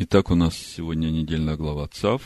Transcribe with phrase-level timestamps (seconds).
[0.00, 2.22] Итак, у нас сегодня недельная глава ЦАВ.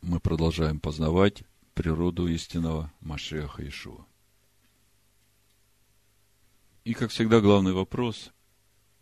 [0.00, 1.42] Мы продолжаем познавать
[1.74, 4.06] природу истинного Машеха Ишуа.
[6.84, 8.30] И, как всегда, главный вопрос,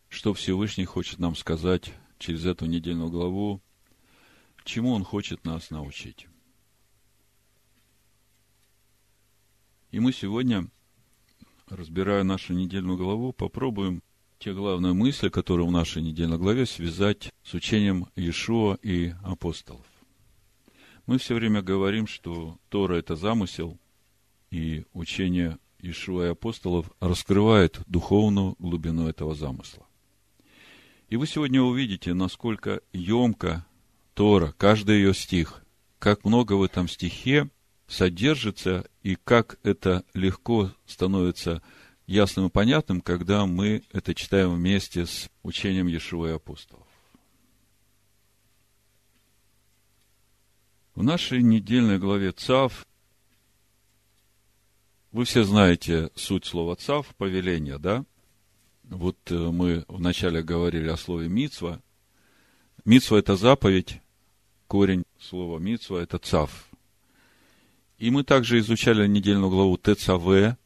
[0.08, 3.60] что Всевышний хочет нам сказать через эту недельную главу,
[4.64, 6.26] чему Он хочет нас научить.
[9.90, 10.66] И мы сегодня,
[11.68, 14.02] разбирая нашу недельную главу, попробуем
[14.38, 19.86] те главные мысли, которые в нашей недельной главе, связать с учением Иешуа и апостолов.
[21.06, 23.78] Мы все время говорим, что Тора– это замысел,
[24.50, 29.86] и учение Иешуа и апостолов раскрывает духовную глубину этого замысла.
[31.08, 33.66] И вы сегодня увидите, насколько емко
[34.14, 35.62] Тора, каждый ее стих,
[35.98, 37.50] как много в этом стихе
[37.86, 41.62] содержится, и как это легко становится
[42.06, 46.86] ясным и понятным, когда мы это читаем вместе с учением Иешуа и апостолов.
[50.94, 52.86] В нашей недельной главе ЦАВ
[55.10, 58.04] вы все знаете суть слова ЦАВ, повеление, да?
[58.84, 61.80] Вот э, мы вначале говорили о слове мицва.
[62.84, 64.00] Мицва– это заповедь,
[64.66, 66.68] корень слова мицва– это ЦАВ.
[67.98, 70.56] И мы также изучали недельную главу ТЦВ,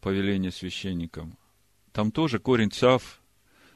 [0.00, 1.36] повеление священникам,
[1.92, 3.20] там тоже корень цав,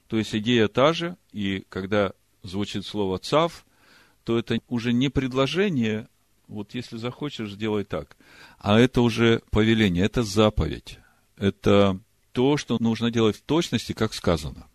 [0.06, 3.66] то есть идея та же, и когда звучит слово цав,
[4.24, 6.08] то это уже не предложение,
[6.46, 8.16] вот если захочешь, сделай так,
[8.58, 10.98] а это уже повеление, это заповедь,
[11.36, 12.00] это
[12.32, 14.68] то, что нужно делать в точности, как сказано.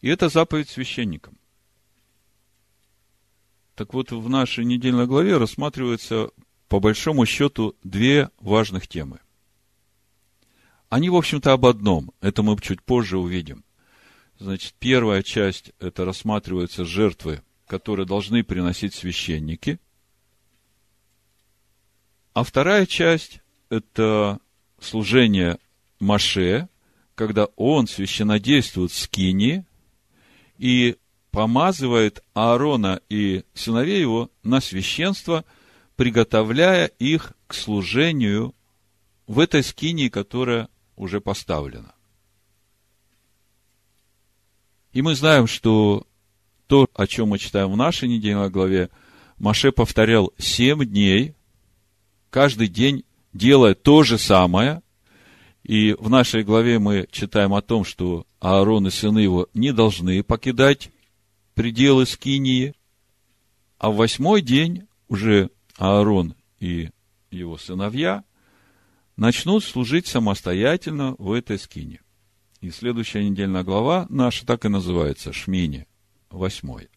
[0.00, 1.38] И это заповедь священникам.
[3.74, 6.30] Так вот, в нашей недельной главе рассматриваются,
[6.68, 9.20] по большому счету, две важных темы.
[10.88, 12.12] Они, в общем-то, об одном.
[12.20, 13.64] Это мы чуть позже увидим.
[14.38, 19.78] Значит, первая часть– это рассматриваются жертвы, которые должны приносить священники.
[22.32, 24.38] А вторая часть– это
[24.80, 25.58] служение
[25.98, 26.68] Маше,
[27.14, 29.64] когда он священнодействует в Скинии
[30.56, 30.96] и
[31.32, 35.44] помазывает Аарона и сыновей его на священство,
[35.96, 38.54] приготовляя их к служению
[39.26, 41.94] в этой скинии, которая уже поставлено.
[44.92, 46.06] И мы знаем, что
[46.66, 48.90] то, о чем мы читаем в нашей недельной главе,
[49.38, 51.34] Маше повторял семь дней,
[52.30, 54.82] каждый день делая то же самое.
[55.62, 60.22] И в нашей главе мы читаем о том, что Аарон и сыны его не должны
[60.22, 60.90] покидать
[61.54, 62.74] пределы Скинии.
[63.78, 66.90] А в восьмой день уже Аарон и
[67.30, 68.24] его сыновья
[69.18, 72.00] начнут служить самостоятельно в этой скине.
[72.60, 75.86] И следующая недельная глава наша так и называется Шмини,
[76.30, 76.88] восьмой.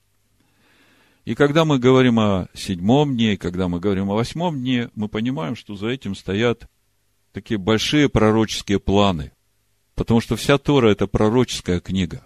[1.26, 5.08] И когда мы говорим о седьмом дне, и когда мы говорим о восьмом дне, мы
[5.08, 6.68] понимаем, что за этим стоят
[7.32, 9.32] такие большие пророческие планы.
[9.96, 12.26] Потому что вся Тора– это пророческая книга.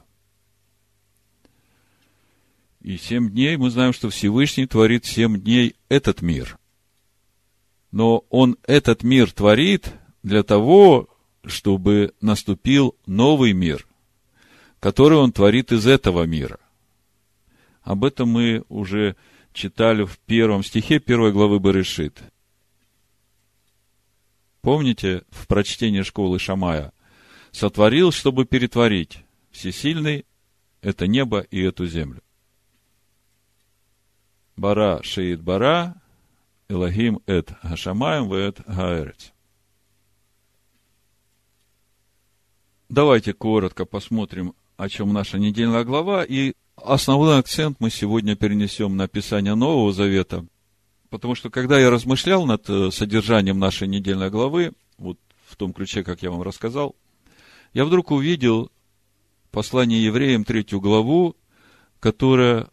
[2.82, 6.58] И семь дней мы знаем, что Всевышний творит семь дней этот мир–
[7.96, 11.08] но он этот мир творит для того,
[11.46, 13.88] чтобы наступил новый мир,
[14.82, 16.60] который он творит из этого мира.
[17.84, 19.16] Об этом мы уже
[19.54, 22.22] читали в первом стихе первой главы Барышит.
[24.60, 26.92] Помните в прочтении школы Шамая?
[27.52, 29.20] Сотворил, чтобы перетворить.
[29.52, 30.26] Всесильный–
[30.82, 32.22] это небо и эту землю.
[34.58, 36.02] Бара шеит бара,
[36.68, 39.34] Элогим эт Гашамаем вет Гаэрец.
[42.90, 49.08] Давайте коротко посмотрим, о чем наша недельная глава, и основной акцент мы сегодня перенесем на
[49.08, 50.46] Писание Нового Завета,
[51.12, 56.04] потому что когда я размышлял над э, содержанием нашей недельной главы, вот в том ключе,
[56.04, 56.96] как я вам рассказал,
[57.74, 58.72] я вдруг увидел
[59.52, 61.36] послание евреям, третью главу,
[62.00, 62.70] которая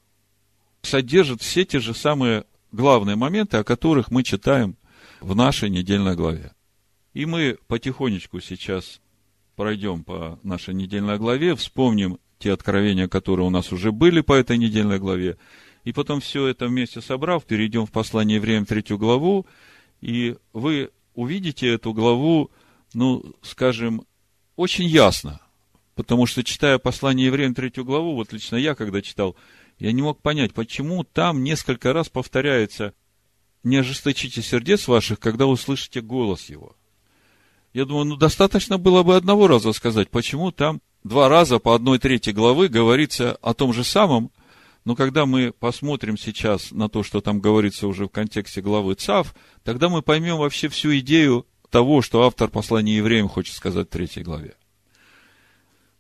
[0.80, 4.76] содержит все те же самые главные моменты, о которых мы читаем
[5.20, 6.52] в нашей недельной главе.
[7.12, 9.00] И мы потихонечку сейчас
[9.54, 14.58] пройдем по нашей недельной главе, вспомним те откровения, которые у нас уже были по этой
[14.58, 15.36] недельной главе,
[15.84, 19.46] и потом все это вместе собрав, перейдем в послание евреям третью главу,
[20.00, 22.50] и вы увидите эту главу,
[22.94, 24.06] ну, скажем,
[24.56, 25.40] очень ясно,
[25.94, 29.36] потому что, читая послание евреям третью главу, вот лично я, когда читал,
[29.78, 32.94] я не мог понять, почему там несколько раз повторяется
[33.64, 36.76] «Не ожесточите сердец ваших, когда услышите голос его».
[37.72, 41.98] Я думаю, ну, достаточно было бы одного раза сказать, почему там два раза по одной
[41.98, 44.30] трети главы говорится о том же самом,
[44.84, 49.34] но когда мы посмотрим сейчас на то, что там говорится уже в контексте главы ЦАВ,
[49.62, 54.24] тогда мы поймем вообще всю идею того, что автор послания евреям хочет сказать в третьей
[54.24, 54.54] главе.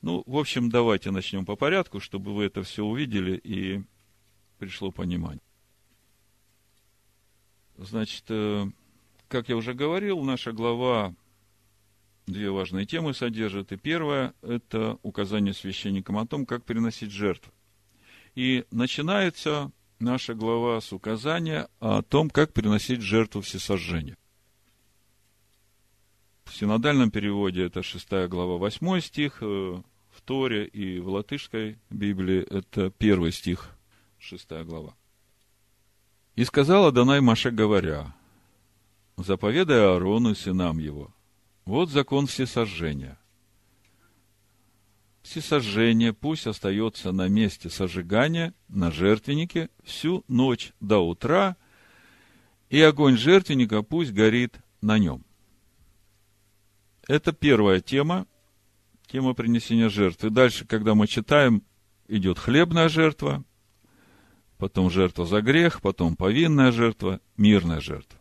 [0.02, 3.82] Ну, в общем, давайте начнем по порядку, чтобы вы это все увидели и
[4.58, 5.40] пришло понимание.
[7.76, 8.66] Значит, э,
[9.28, 11.14] как я уже говорил, наша глава
[12.26, 13.70] две важные темы содержит.
[13.70, 17.52] И первое– это указание священникам о том, как приносить жертвы.
[18.34, 19.70] И начинается
[20.00, 24.16] наша глава с указания о том, как приносить жертву всесожжения.
[26.44, 29.82] В синодальном переводе это 6 глава, 8 стих, э,
[30.22, 33.70] в Торе и в латышской Библии это первый стих,
[34.20, 34.94] 6 глава.
[36.36, 38.14] «И сказала Данай Маше, говоря,
[39.16, 41.12] заповедай Аарону сынам его,
[41.64, 43.18] вот закон всесожжения.
[45.22, 51.56] Всесожжение пусть остается на месте сожигания, на жертвеннике, всю ночь до утра,
[52.70, 55.24] и огонь жертвенника пусть горит на нем.
[57.08, 58.28] Это первая тема,
[59.12, 60.30] тема принесения жертвы.
[60.30, 61.62] Дальше, когда мы читаем,
[62.08, 63.44] идет хлебная жертва,
[64.56, 68.18] потом жертва за грех, потом повинная жертва, мирная жертва.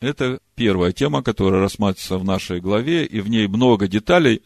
[0.00, 4.42] Это первая тема, которая рассматривается в нашей главе, и в ней много деталей,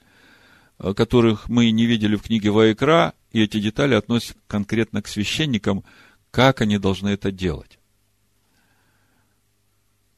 [0.79, 5.85] э, которых мы не видели в книге Ваикра, и эти детали относятся конкретно к священникам,
[6.33, 7.79] как они должны это делать.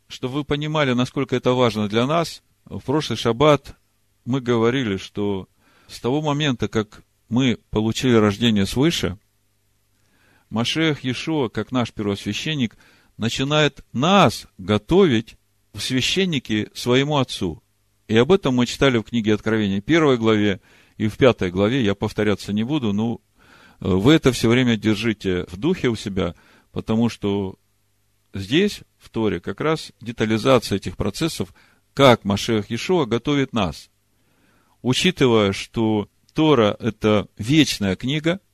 [0.08, 3.76] Чтобы вы понимали, насколько это важно для нас, в прошлый шаббат
[4.24, 5.48] мы говорили, что
[5.88, 9.18] с того момента, как мы получили рождение свыше,
[10.50, 12.76] Машех Иешуа, как наш первосвященник–
[13.16, 15.36] начинает нас готовить
[15.72, 17.62] в священники своему Отцу.
[18.08, 20.60] И об этом мы читали в книге Откровения, первой главе
[20.96, 23.20] и в пятой главе, я повторяться не буду, но
[23.78, 26.34] вы это все время держите в духе у себя,
[26.72, 27.58] потому что
[28.34, 31.54] здесь, в Торе, как раз детализация этих процессов,
[31.94, 33.88] как Машех Иешуа готовит нас.
[34.82, 38.40] Учитывая, что Тора– это вечная книга–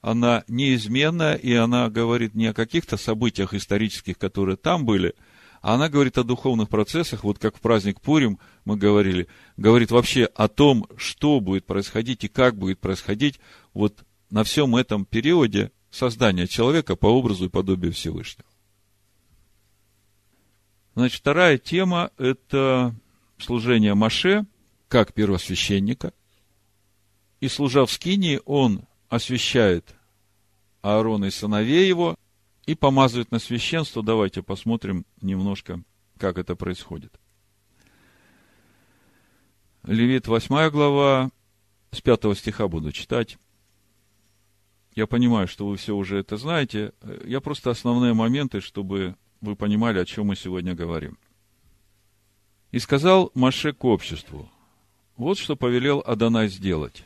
[0.00, 5.14] она неизменна, и она говорит не о каких-то событиях исторических, которые там были,
[5.60, 9.28] а она говорит о духовных процессах, вот как в праздник Пурим мы говорили,
[9.58, 13.40] говорит вообще о том, что будет происходить и как будет происходить
[13.74, 18.48] вот на всем этом периоде создания человека по образу и подобию Всевышнего.
[20.94, 22.94] Значит, вторая тема– это
[23.38, 24.46] служение Маше,
[24.90, 26.12] как первосвященника.
[27.38, 29.94] И служа в Скинии, он освящает
[30.82, 32.16] Аарона и сыновей его
[32.66, 34.02] и помазывает на священство.
[34.02, 35.80] Давайте посмотрим немножко,
[36.18, 37.18] как это происходит.
[39.84, 41.30] Левит 8 глава,
[41.92, 43.38] с 5 стиха буду читать.
[44.96, 46.92] Я понимаю, что вы все уже это знаете.
[47.24, 51.16] Я просто основные моменты, чтобы вы понимали, о чем мы сегодня говорим.
[52.72, 54.50] И сказал Маше к обществу,
[55.20, 57.04] вот что повелел Адонай сделать.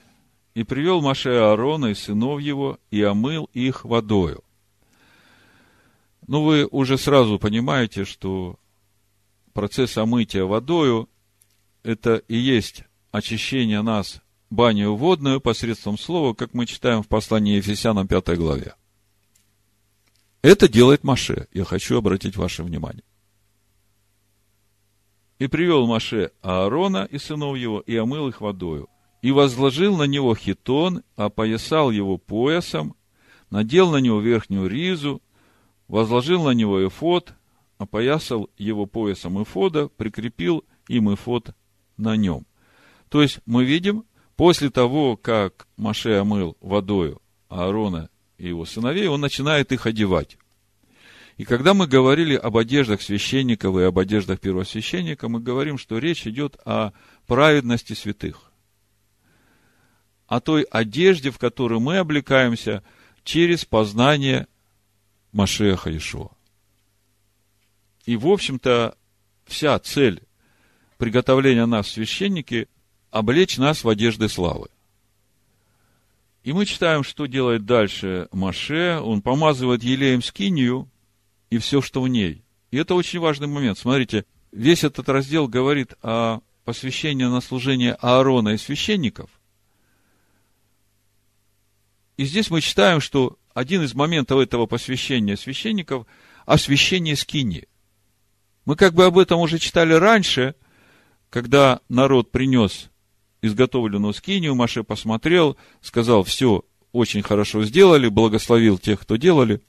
[0.54, 4.44] И привел Маше Аарона и сынов его, и омыл их водою.
[6.26, 8.56] Ну, вы уже сразу понимаете, что
[9.52, 11.08] процесс омытия водою–
[11.82, 18.06] это и есть очищение нас баню водную посредством слова, как мы читаем в послании Ефесянам
[18.06, 18.74] 5 главе.
[20.40, 21.48] Это делает Маше.
[21.52, 23.02] Я хочу обратить ваше внимание.
[25.38, 28.88] И привел Маше Аарона и сынов его, и омыл их водою
[29.24, 32.94] и возложил на него хитон, опоясал его поясом,
[33.48, 35.22] надел на него верхнюю ризу,
[35.88, 37.32] возложил на него эфод,
[37.78, 41.54] опоясал его поясом эфода, прикрепил им эфод
[41.96, 42.44] на нем.
[43.08, 44.04] То есть мы видим,
[44.36, 50.36] после того, как Маше омыл водою Аарона и его сыновей, он начинает их одевать.
[51.36, 56.26] И когда мы говорили об одеждах священников и об одеждах первосвященника, мы говорим, что речь
[56.26, 56.92] идет о
[57.26, 58.52] праведности святых
[60.26, 62.82] о той одежде, в которую мы облекаемся
[63.24, 64.46] через познание
[65.32, 66.30] Машеха Ишуа.
[68.04, 68.96] И, в общем-то,
[69.46, 70.22] вся цель
[70.98, 72.68] приготовления нас, священники,
[73.10, 74.68] облечь нас в одежды славы.
[76.42, 79.00] И мы читаем, что делает дальше Маше.
[79.02, 80.90] Он помазывает елеем скинию
[81.54, 82.44] и все, что в ней.
[82.70, 83.78] И это очень важный момент.
[83.78, 89.30] Смотрите, весь этот раздел говорит о посвящении на служение Аарона и священников–
[92.16, 96.06] и здесь мы читаем, что один из моментов этого посвящения священников–
[96.46, 97.64] освящение скини.
[98.66, 100.54] Мы как бы об этом уже читали раньше,
[101.30, 102.90] когда народ принес
[103.42, 109.60] изготовленную скинию, Маше посмотрел, сказал, все, очень хорошо сделали, благословил тех, кто делали.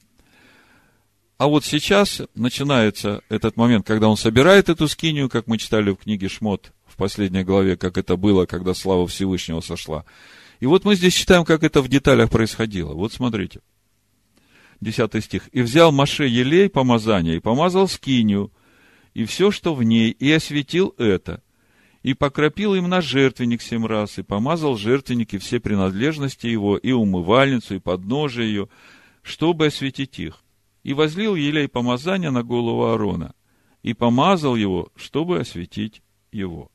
[1.38, 5.98] А вот сейчас начинается этот момент, когда он собирает эту скинию, как мы читали в
[5.98, 10.06] книге Шмот в последней главе, как это было, когда слава Всевышнего сошла.
[10.62, 12.94] И вот мы здесь читаем, как это в деталях происходило.
[12.94, 13.60] Вот смотрите.
[14.80, 15.50] Десятый стих.
[15.52, 18.52] «И взял Маше елей помазания, и помазал скинию,
[19.14, 21.42] и все, что в ней, и осветил это,
[22.02, 27.76] и покропил им на жертвенник семь раз, и помазал жертвенники все принадлежности его, и умывальницу,
[27.76, 28.70] и подножие ее,
[29.22, 30.45] чтобы осветить их.
[30.86, 33.34] И возлил елей помазания на голову Аарона,
[33.82, 36.72] и помазал его, чтобы осветить его.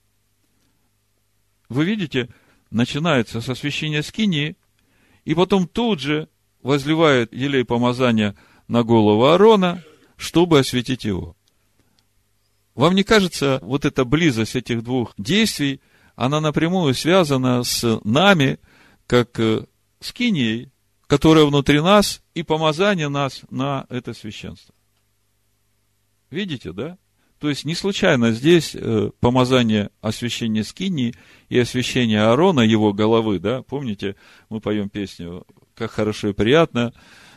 [1.69, 2.29] Вы видите,
[2.73, 4.57] начинается с освящения скинии,
[5.25, 6.29] и потом тут же
[6.61, 8.35] возливает елей помазания
[8.67, 9.85] на голову Аарона,
[10.17, 11.37] чтобы осветить его.
[12.75, 15.81] Вам не кажется, вот эта близость этих двух действий,
[16.17, 18.59] она напрямую связана с нами,
[19.07, 19.67] как э,
[20.01, 20.73] с кинией,
[21.11, 24.73] которая внутри нас, и помазание нас на это священство.
[26.31, 26.99] Видите, да?
[27.41, 31.17] То есть не случайно здесь э, помазание освящения скинии
[31.49, 34.15] и освящение Аарона, его головы, да, помните,
[34.51, 36.95] мы поем песню «Как хорошо и приятно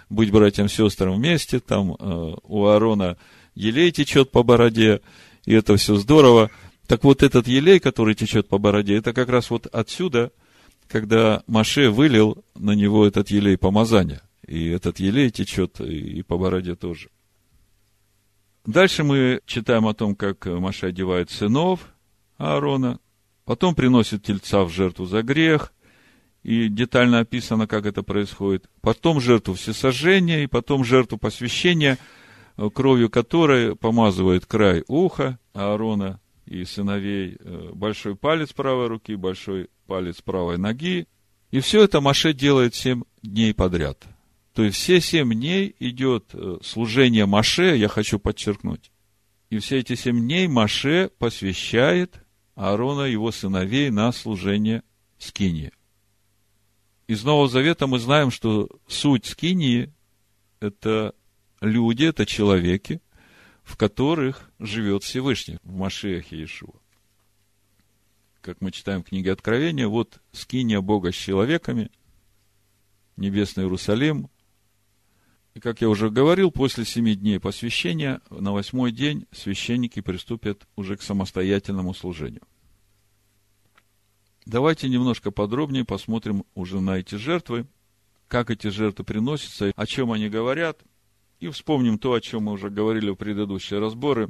[0.07, 3.17] быть братьям-сестрам вместе», там э, у Аарона
[3.55, 5.01] елей течет по бороде,
[5.45, 6.51] и это все здорово.
[6.85, 10.31] Так вот этот елей, который течет по бороде, это как раз вот отсюда,
[10.87, 14.21] когда Маше вылил на него этот елей помазания.
[14.45, 17.09] И этот елей течет и по бороде тоже.
[18.65, 21.81] Дальше мы читаем о том, как Маша одевает сынов
[22.37, 22.99] Аарона,
[23.45, 25.73] потом приносит тельца в жертву за грех,
[26.43, 28.69] и детально описано, как это происходит.
[28.81, 31.97] Потом жертву всесожжения, и потом жертву посвящения–
[32.73, 36.19] кровью которой помазывает край уха Аарона
[36.53, 41.07] и сыновей, э, большой палец правой руки, большой палец правой ноги.
[41.51, 44.03] И все это Маше делает семь дней подряд.
[44.53, 48.91] То есть все семь дней идет э, служение Маше, я хочу подчеркнуть.
[49.49, 52.23] И все эти семь дней Маше посвящает
[52.55, 54.83] Аарона и его сыновей на служение
[55.17, 55.71] Скинии.
[57.07, 59.91] Из Нового Завета мы знаем, что суть Скинии–
[60.59, 61.13] это
[61.61, 63.01] люди– это человеки,
[63.63, 66.73] в которых живет Всевышний, в Машиахе Иешуа.
[68.41, 71.89] Как мы читаем в книге Откровения, вот скиния Бога с человеками,
[73.15, 74.29] небесный Иерусалим.
[75.53, 80.97] И, как я уже говорил, после семи дней посвящения, на восьмой день священники приступят уже
[80.97, 82.41] к самостоятельному служению.
[84.45, 87.65] Давайте немножко подробнее посмотрим уже на эти жертвы,
[88.27, 90.81] как эти жертвы приносятся, о чем они говорят–
[91.43, 94.29] и вспомним то, о чем мы уже говорили в предыдущие разборы,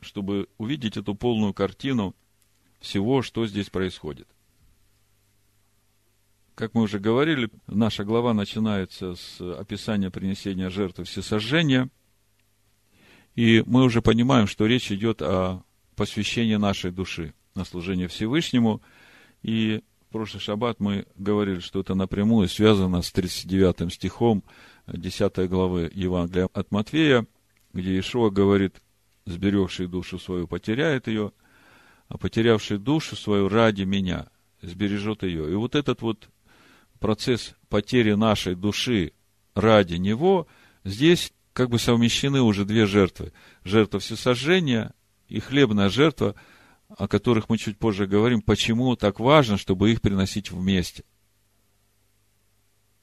[0.00, 2.16] чтобы увидеть эту полную картину
[2.80, 4.26] всего, что здесь происходит.
[6.54, 11.90] Как мы уже говорили, наша глава начинается с описания принесения жертвы всесожжения.
[13.34, 15.64] И мы уже понимаем, что речь идет о
[15.96, 18.80] посвящении нашей души на служение Всевышнему.
[19.42, 24.42] И в прошлый шаббат мы говорили, что это напрямую связано с 39 стихом
[24.86, 27.26] 10 главы Евангелия от Матфея,
[27.72, 28.76] где Ишуа говорит,
[29.26, 31.32] сберегший душу свою потеряет ее,
[32.08, 34.28] а потерявший душу свою ради меня
[34.60, 35.50] сбережет ее.
[35.50, 36.28] И вот этот вот
[37.00, 39.12] процесс потери нашей души
[39.54, 40.46] ради него,
[40.84, 43.32] здесь как бы совмещены уже две жертвы.
[43.62, 44.92] Жертва всесожжения
[45.28, 46.34] и хлебная жертва,
[46.88, 51.04] о которых мы чуть позже говорим, почему так важно, чтобы их приносить вместе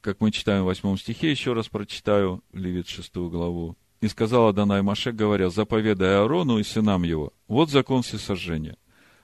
[0.02, 3.78] как мы читаем в восьмом стихе, еще раз прочитаю, Левит шестую главу.
[4.02, 8.78] «И сказал Адонай Маше, говоря, заповедай Аарону и сынам его, вот закон всесожжения.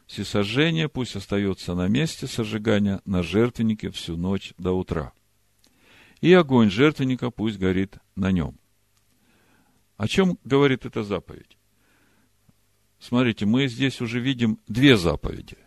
[0.06, 5.14] Всесожжение пусть остается на месте сожигания на жертвеннике всю ночь до утра.
[6.22, 8.60] И огонь жертвенника пусть горит на нем».
[9.98, 11.58] О чем говорит эта заповедь?
[13.00, 15.58] Смотрите, мы здесь уже видим две заповеди,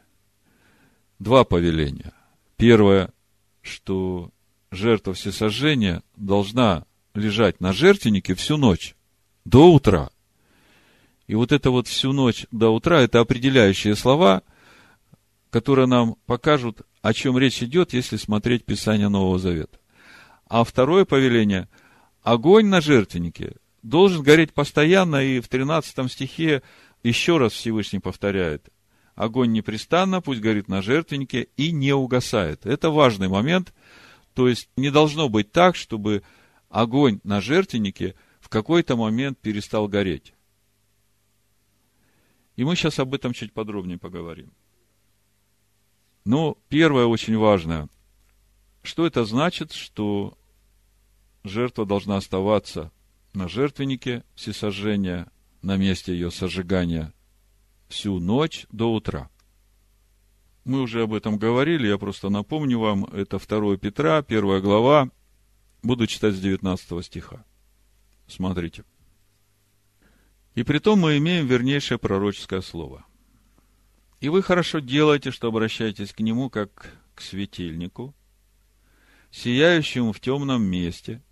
[1.18, 2.12] два повеления.
[2.56, 3.12] Первое,
[3.60, 4.30] что
[4.70, 6.84] жертва всесожжения должна
[7.14, 8.94] лежать на жертвеннике всю ночь,
[9.44, 10.10] до утра.
[11.26, 14.42] И вот это вот всю ночь до утра, это определяющие слова,
[15.50, 19.78] которые нам покажут, о чем речь идет, если смотреть Писание Нового Завета.
[20.46, 21.68] А второе повеление–
[22.22, 26.62] огонь на жертвеннике должен гореть постоянно, и в 13 стихе
[27.02, 28.68] еще раз Всевышний повторяет–
[29.20, 32.64] огонь непрестанно, пусть горит на жертвеннике и не угасает.
[32.64, 33.74] Это важный момент,
[34.34, 36.22] то есть не должно быть так, чтобы
[36.68, 40.32] огонь на жертвеннике в какой-то момент перестал гореть.
[42.56, 44.52] И мы сейчас об этом чуть подробнее поговорим.
[46.24, 47.88] Но первое очень важное.
[48.82, 50.38] Что это значит, что
[51.44, 52.92] жертва должна оставаться
[53.32, 55.30] на жертвеннике всесожжения,
[55.62, 57.12] на месте ее сожигания
[57.88, 59.28] всю ночь до утра.
[60.64, 65.10] Мы уже об этом говорили, я просто напомню вам, это 2 Петра, 1 глава,
[65.82, 67.44] буду читать с 19 стиха.
[68.26, 68.84] Смотрите.
[70.54, 73.04] И при том мы имеем вернейшее пророческое слово.
[74.20, 78.14] И вы хорошо делаете, что обращаетесь к нему, как к светильнику,
[79.30, 81.22] сияющему в темном месте,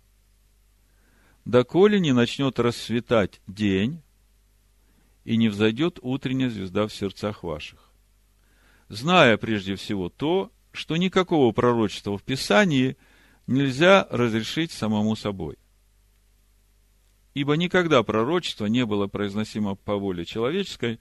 [1.45, 4.01] доколе не начнет расцветать день,
[5.25, 7.88] и не взойдет утренняя звезда в сердцах ваших.
[8.89, 12.97] Зная прежде всего то, что никакого пророчества в Писании
[13.45, 15.57] нельзя разрешить самому собой.
[17.35, 20.99] Ибо никогда пророчество не было произносимо по воле человеческой,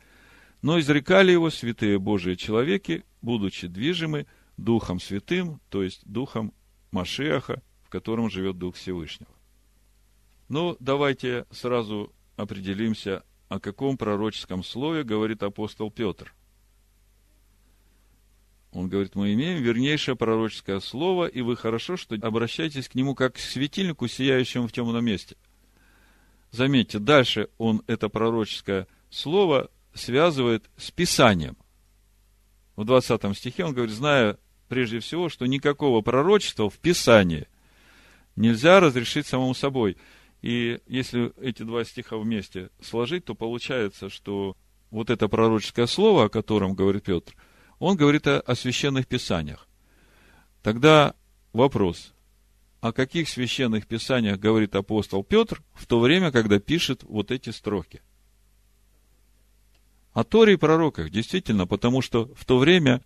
[0.61, 4.27] но изрекали его святые Божии человеки, будучи движимы
[4.59, 6.53] Духом Святым, то есть Духом
[6.91, 9.31] Машиаха, в котором живет Дух Всевышнего.
[10.49, 16.35] Ну, давайте сразу определимся, о каком пророческом слове говорит апостол Петр.
[18.73, 23.35] Он говорит, мы имеем вернейшее пророческое слово, и вы хорошо, что обращаетесь к нему как
[23.35, 25.37] к светильнику, сияющему в темном месте.
[26.51, 31.57] Заметьте, дальше он это пророческое слово связывает с Писанием.
[32.77, 37.49] В 20 стихе он говорит, зная прежде всего, что никакого пророчества в Писании
[38.37, 39.97] нельзя разрешить самому собой–
[40.43, 44.57] и если эти два стиха вместе сложить, то получается, что
[44.91, 47.35] вот это пророческое слово, о котором говорит Петр,
[47.79, 49.69] он говорит о, о священных писаниях.
[50.63, 51.15] Тогда
[51.53, 52.13] вопрос,
[52.81, 58.03] о каких священных писаниях говорит апостол Петр в то время, когда пишет вот эти строки?
[60.13, 63.03] О Торе и пророках, действительно, потому что в то время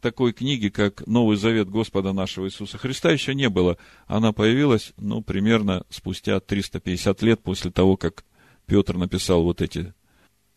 [0.00, 3.78] такой книги, как Новый Завет Господа нашего Иисуса Христа, еще не было.
[4.06, 8.24] Она появилась, ну, примерно спустя 350 лет после того, как
[8.66, 9.94] Петр написал вот эти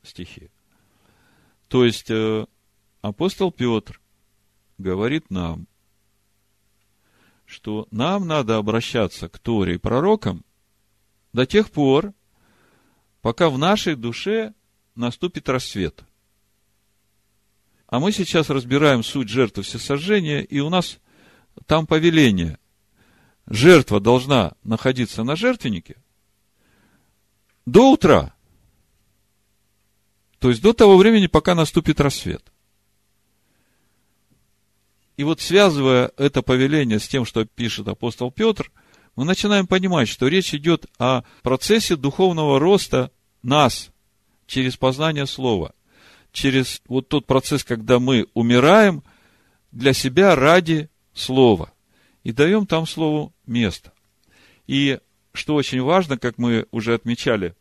[0.03, 0.49] стихи.
[1.69, 2.45] То есть, э,
[3.07, 3.99] апостол Петр
[4.77, 5.67] говорит нам,
[7.45, 10.43] что нам надо обращаться к Торе и пророкам
[11.33, 12.13] до тех пор,
[13.21, 14.53] пока в нашей душе
[14.95, 16.03] наступит рассвет.
[17.87, 20.99] А мы сейчас разбираем суть жертвы всесожжения, и у нас
[21.65, 22.59] там повеление.
[23.45, 25.95] Жертва должна находиться на жертвеннике
[27.65, 28.33] до утра.
[30.39, 32.51] То есть до того времени, пока наступит рассвет.
[35.17, 38.71] И вот связывая это повеление с тем, что пишет апостол Петр,
[39.15, 43.89] мы начинаем понимать, что речь идет о процессе духовного роста нас
[44.45, 45.73] через познание Слова
[46.37, 49.03] через вот тот процесс, когда мы умираем
[49.71, 51.73] для себя ради Слова.
[52.23, 53.91] И даем там Слову место.
[54.67, 54.99] И
[55.33, 57.55] что очень важно, как мы уже отмечали,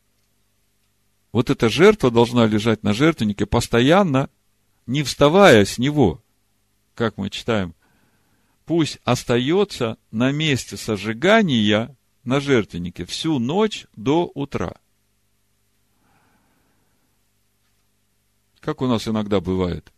[1.33, 4.29] вот эта жертва должна лежать на жертвеннике постоянно,
[4.87, 6.23] не вставая с него.
[6.97, 7.77] Как мы читаем,
[8.65, 14.75] пусть остается на месте сожигания на жертвеннике всю ночь до утра–
[18.67, 19.93] как у нас иногда бывает.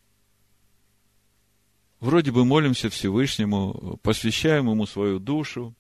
[2.00, 5.74] Вроде бы молимся Всевышнему, посвящаем Ему свою душу,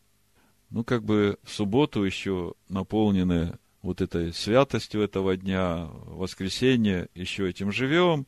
[0.70, 7.72] ну, как бы в субботу еще наполнены вот этой святостью этого дня, воскресенье, еще этим
[7.72, 8.26] живем,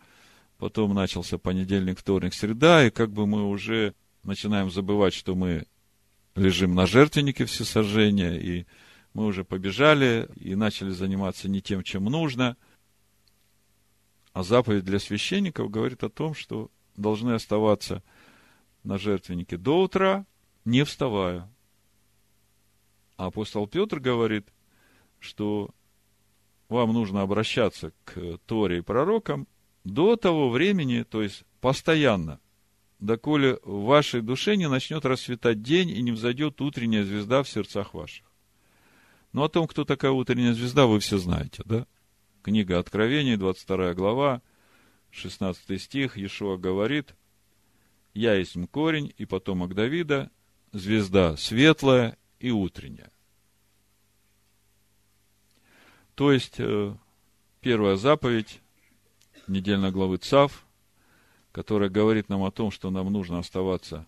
[0.61, 5.67] потом начался понедельник, вторник, среда, и как бы мы уже начинаем забывать, что мы
[6.37, 8.67] лежим на жертвеннике всесожжения, и
[9.15, 12.57] мы уже побежали и начали заниматься не тем, чем нужно–
[14.33, 18.03] а заповедь для священников говорит о том, что должны оставаться
[18.85, 20.25] на жертвеннике до утра,
[20.65, 21.51] не вставая.
[23.17, 24.49] А апостол Петр говорит,
[25.19, 25.71] что
[26.69, 29.49] вам нужно обращаться к Торе и пророкам
[29.85, 32.41] до того времени, то есть постоянно,
[32.99, 37.95] доколе в вашей душе не начнет расцветать день и не взойдет утренняя звезда в сердцах
[37.95, 38.27] ваших.
[39.33, 41.87] Но о том, кто такая утренняя звезда, вы все знаете, да?
[42.43, 44.43] Книга Откровений, 22 глава,
[45.11, 47.15] 16 стих, Иешуа говорит,
[48.15, 50.31] «Я есть корень и потомок Давида,
[50.73, 53.11] звезда светлая и утренняя».
[56.15, 56.95] То есть, э,
[57.61, 58.61] первая заповедь
[59.51, 60.65] недельной главы ЦАВ,
[61.53, 64.07] которая говорит нам о том, что нам нужно оставаться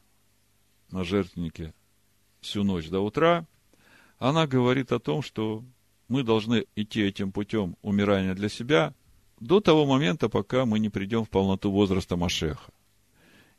[0.90, 1.74] на жертвеннике
[2.40, 3.46] всю ночь до утра,
[4.18, 5.64] она говорит о том, что
[6.08, 8.94] мы должны идти этим путем умирания для себя
[9.40, 12.70] до того момента, пока мы не придем в полноту возраста Машеха.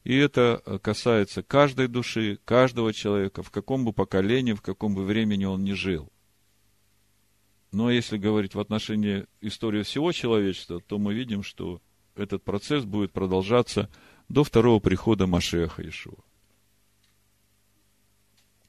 [0.05, 5.45] И это касается каждой души, каждого человека, в каком бы поколении, в каком бы времени
[5.45, 6.12] он ни жил.
[7.73, 11.81] Но если говорить в отношении истории всего человечества, то мы видим, что
[12.15, 13.89] этот процесс будет продолжаться
[14.29, 16.19] до второго прихода Машеха Ишуа.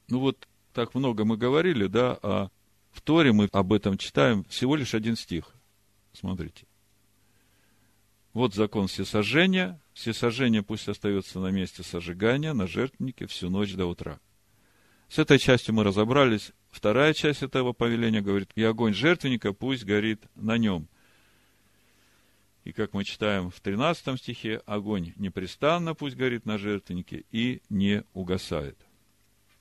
[0.09, 2.49] Ну вот так много мы говорили, да, а
[2.91, 5.53] в Торе мы об этом читаем всего лишь один стих.
[6.13, 6.65] Смотрите.
[8.33, 9.79] Вот закон всесожжения.
[9.93, 14.19] Всесожжение пусть остается на месте сожигания, на жертвеннике всю ночь до утра.
[15.15, 16.51] С этой частью мы разобрались.
[16.69, 20.89] Вторая часть этого повеления говорит, и огонь жертвенника пусть горит на нем.
[22.65, 28.03] И как мы читаем в 13 стихе, огонь непрестанно пусть горит на жертвеннике и не
[28.13, 28.77] угасает.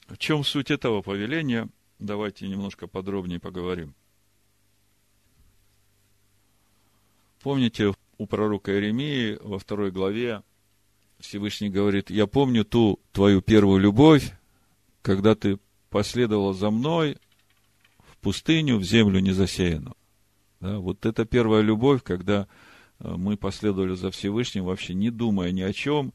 [0.09, 1.69] В чем суть этого повеления?
[2.01, 3.95] Давайте немножко подробнее поговорим.
[7.45, 10.43] Помните, у пророка Иеремии во второй главе
[11.21, 14.33] Всевышний говорит, я помню ту твою первую любовь,
[15.05, 15.59] когда ты
[15.91, 17.19] последовала за мной
[17.99, 19.95] в пустыню, в землю незасеянную.
[20.61, 22.49] Да, вот это первая любовь, когда
[23.01, 26.15] э, мы последовали за Всевышним, вообще не думая ни о чем,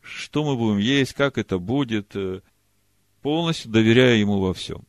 [0.00, 2.42] что мы будем есть, как это будет, э,
[3.20, 4.84] полностью доверяя Ему во всем.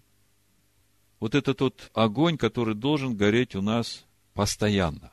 [1.19, 5.11] Вот это тот огонь, который должен гореть у нас постоянно.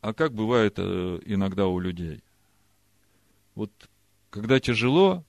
[0.00, 2.22] А как бывает э, иногда у людей?
[3.56, 3.72] Вот
[4.30, 5.24] когда тяжело,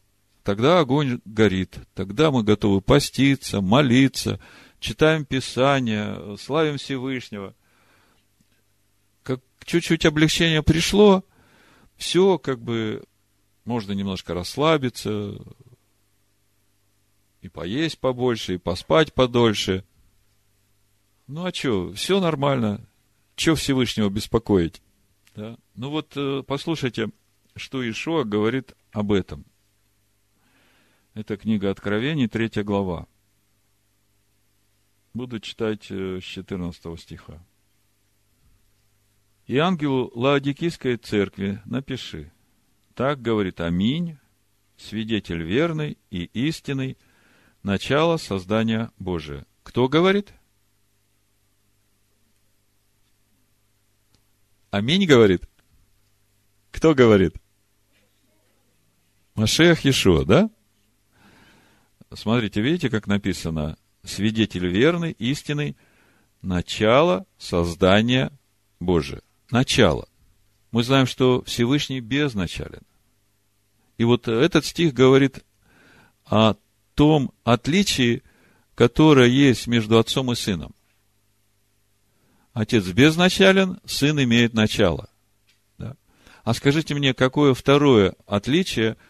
[0.46, 4.40] тогда огонь горит, тогда мы готовы поститься, молиться,
[4.80, 7.56] читаем Писание, славим Всевышнего.
[9.24, 11.26] Как чуть-чуть облегчение пришло,
[11.98, 13.04] все как бы
[13.66, 15.36] можно немножко расслабиться,
[17.42, 19.84] и поесть побольше, и поспать подольше.
[21.26, 22.88] Ну а что, все нормально.
[23.36, 24.84] Че Всевышнего беспокоить?
[25.36, 25.58] Да?
[25.74, 27.10] Ну вот э, послушайте,
[27.56, 29.44] что Ишуа говорит об этом–
[31.16, 33.08] это книга Откровений, третья глава.
[35.14, 37.42] Буду читать э, с 14 стиха.
[39.48, 42.34] И ангелу Лаодикийской церкви напиши.
[42.96, 44.18] Так говорит Аминь,
[44.76, 46.98] свидетель верный и истинный,
[47.64, 49.46] начало создания Божия.
[49.64, 50.34] Кто говорит?
[54.70, 55.48] Аминь говорит.
[56.72, 57.36] Кто говорит?
[59.36, 60.50] Машех Иешуа, да?
[62.16, 63.78] Смотрите, видите, как написано?
[64.04, 65.76] Свидетель верный, истинный,
[66.42, 68.32] начало создания
[68.80, 69.22] Божия.
[69.52, 70.08] Начало.
[70.72, 72.82] Мы знаем, что Всевышний безначален.
[73.98, 75.44] И вот этот стих говорит
[76.26, 76.56] о
[76.94, 78.24] том отличии,
[78.76, 80.74] которое есть между отцом и сыном.
[82.54, 85.10] Отец безначален, сын имеет начало.
[85.78, 85.96] Да?
[86.44, 88.96] А скажите мне, какое второе отличие–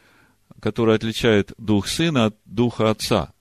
[0.65, 3.31] который отличает дух сына от духа отца.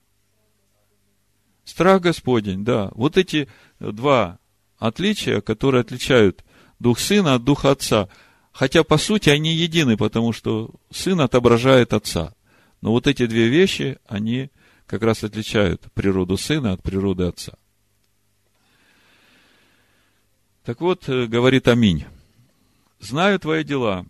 [1.63, 2.91] Страх Господень, да.
[2.93, 4.37] Вот эти два
[4.77, 6.45] отличия, которые отличают
[6.77, 8.09] дух сына от духа отца.
[8.51, 12.35] Хотя, по сути, они едины, потому что сын отображает отца.
[12.81, 14.51] Но вот эти две вещи, они
[14.85, 17.53] как раз отличают природу сына от природы отца.
[20.63, 22.05] Так вот, э, говорит Аминь.
[22.99, 24.05] Знаю твои дела.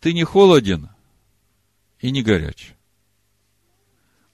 [0.00, 0.89] Ты не холоден,
[2.00, 2.74] и не горяч.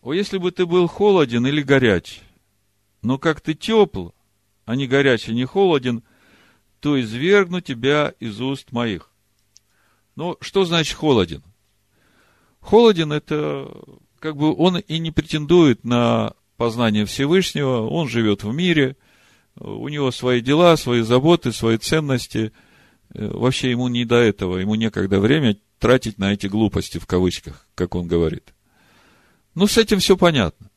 [0.02, 2.20] О, если бы ты был холоден или горяч,
[3.02, 4.11] но как ты тепл,
[4.64, 6.02] а не горяч и не холоден,
[6.81, 9.11] то извергну тебя из уст моих.
[10.14, 11.42] Но что значит холоден?
[12.61, 13.70] Холоден это
[14.18, 18.96] как бы он и не претендует на познание Всевышнего, он живет в мире,
[19.57, 22.52] у него свои дела, свои заботы, свои ценности.
[23.14, 27.66] Э, вообще ему не до этого, ему некогда время тратить на эти глупости, в кавычках,
[27.74, 28.54] как он говорит.
[29.54, 30.70] Ну, с этим все понятно.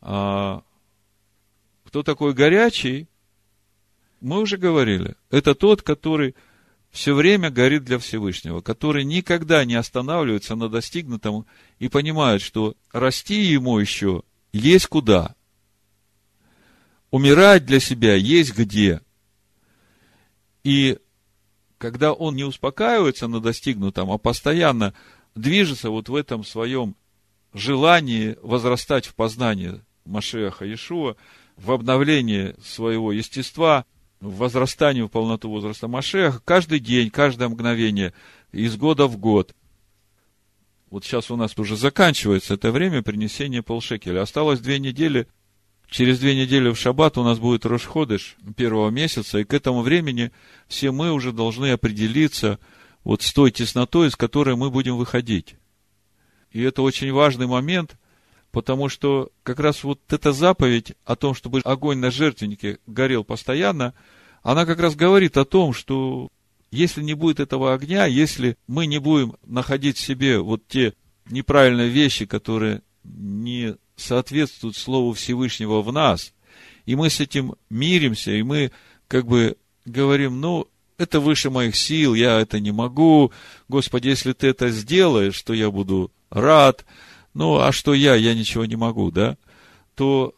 [0.00, 0.62] А
[1.84, 3.08] кто такой горячий,
[4.20, 5.16] мы уже говорили.
[5.30, 6.34] Это тот, который
[6.90, 11.46] все время горит для Всевышнего, который никогда не останавливается на достигнутом
[11.78, 15.34] и понимает, что расти ему еще есть куда.
[17.10, 19.00] Умирать для себя есть где.
[20.62, 20.98] И
[21.84, 24.94] когда он не успокаивается на достигнутом, а постоянно
[25.34, 26.96] движется вот в этом своем
[27.52, 31.16] желании возрастать в познании Машеха Иешуа,
[31.58, 33.84] в обновлении своего естества,
[34.18, 38.14] в возрастании в полноту возраста Машеха, каждый день, каждое мгновение,
[38.50, 39.54] из года в год.
[40.88, 44.22] Вот сейчас у нас уже заканчивается это время принесения полшекеля.
[44.22, 45.26] Осталось две недели
[45.94, 50.32] Через две недели в шаббат у нас будет Рошходыш первого месяца, и к этому времени
[50.66, 52.58] все мы уже должны определиться
[53.04, 55.54] вот с той теснотой, с которой мы будем выходить.
[56.50, 57.96] И это очень важный момент,
[58.50, 63.94] потому что как раз вот эта заповедь о том, чтобы огонь на жертвеннике горел постоянно,
[64.42, 66.28] она как раз говорит о том, что
[66.72, 70.94] если не будет этого огня, если мы не будем находить в себе вот те
[71.30, 76.32] неправильные вещи, которые не соответствуют Слову Всевышнего в нас,
[76.86, 78.72] и мы с этим миримся, и мы
[79.08, 83.32] как бы говорим, ну, это выше моих сил, я это не могу.
[83.68, 86.84] Господи, если ты это сделаешь, то я буду рад.
[87.32, 89.36] Ну, а что я, я ничего не могу, да?
[89.94, 90.34] То,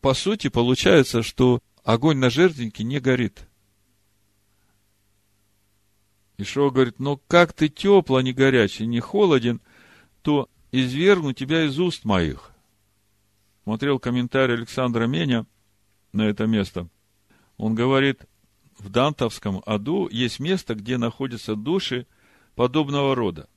[0.00, 3.46] по сути, получается, что огонь на жертвеннике не горит.
[6.38, 9.60] Ишо говорит, ну как ты тепло, а не горячий, не холоден,
[10.22, 12.49] то извергну тебя из уст моих.
[13.70, 15.46] Смотрел комментарий Александра Меня
[16.12, 16.88] на это место.
[17.56, 18.22] Он говорит,
[18.76, 22.08] в Дантовском аду есть место, где находятся души
[22.56, 23.48] подобного рода.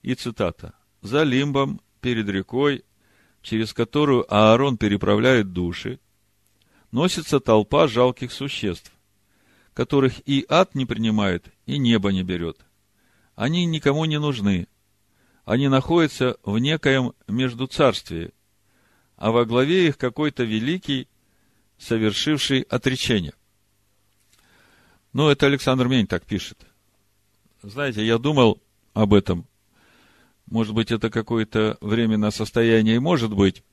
[0.00, 0.72] И цитата.
[1.02, 2.86] «За лимбом, перед рекой,
[3.42, 6.00] через которую Аарон переправляет души,
[6.90, 8.90] носится толпа жалких существ,
[9.74, 12.64] которых и ад не принимает, и небо не берет.
[13.34, 14.68] Они никому не нужны.
[15.44, 18.32] Они находятся в некоем междуцарствии,
[19.16, 21.08] а во главе их какой-то великий,
[21.78, 23.34] совершивший отречение.
[25.12, 26.58] Ну, это Александр Мень так пишет.
[27.62, 29.46] Знаете, я думал об этом.
[30.46, 33.64] Может быть, это какое-то временное состояние, может быть,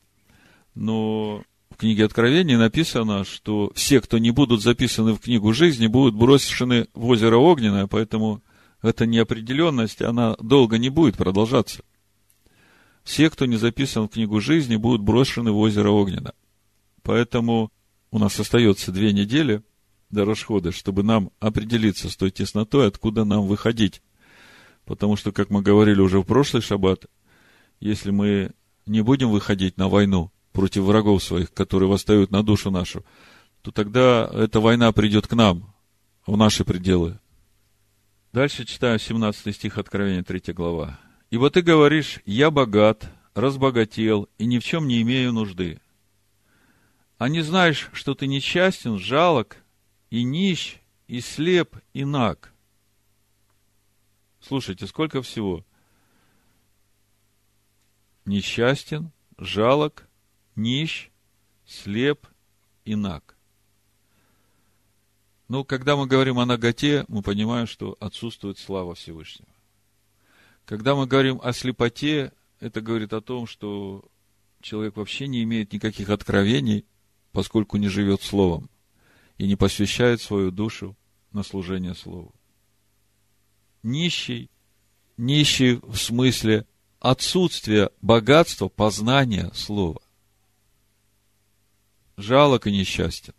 [0.73, 6.15] но в книге Откровений написано, что все, кто не будут записаны в книгу жизни, будут
[6.15, 8.41] брошены в озеро Огненное, поэтому
[8.81, 11.83] эта неопределенность, она долго не будет продолжаться.
[13.03, 16.33] Все, кто не записан в книгу жизни, будут брошены в озеро Огненное.
[17.01, 17.71] Поэтому
[18.11, 19.61] у нас остается две недели
[20.09, 24.01] до расхода, чтобы нам определиться с той теснотой, откуда нам выходить.
[24.85, 27.05] Потому что, как мы говорили уже в прошлый шаббат,
[27.79, 28.51] если мы
[28.85, 33.03] не будем выходить на войну, против врагов своих, которые восстают на душу нашу,
[33.61, 35.73] то тогда эта война придет к нам,
[36.25, 37.19] в наши пределы.
[38.31, 40.99] Дальше читаю 17 стих Откровения, 3 глава.
[41.33, 45.81] «Ибо ты говоришь, я богат, разбогател и ни в чем не имею нужды.
[47.17, 49.57] А не знаешь, что ты несчастен, жалок
[50.11, 52.53] и нищ, и слеп, и наг».
[54.41, 55.65] Слушайте, сколько всего.
[58.25, 60.07] Несчастен, жалок,
[60.55, 61.09] нищ,
[61.65, 62.27] слеп
[62.85, 63.35] и наг.
[65.47, 69.52] Ну, когда мы говорим о наготе, мы понимаем, что отсутствует слава Всевышнего.
[70.65, 74.05] Когда мы говорим о слепоте, это говорит о том, что
[74.61, 76.85] человек вообще не имеет никаких откровений,
[77.31, 78.69] поскольку не живет Словом
[79.37, 80.95] и не посвящает свою душу
[81.31, 82.33] на служение Слову.
[83.81, 84.49] Нищий,
[85.17, 86.65] нищий в смысле
[86.99, 89.99] отсутствия богатства познания Слова
[92.17, 93.33] жалок и несчастен.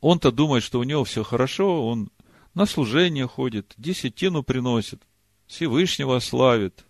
[0.00, 2.10] Он-то думает, что у него все хорошо, он
[2.54, 5.02] на служение ходит, десятину приносит,
[5.46, 6.84] Всевышнего славит.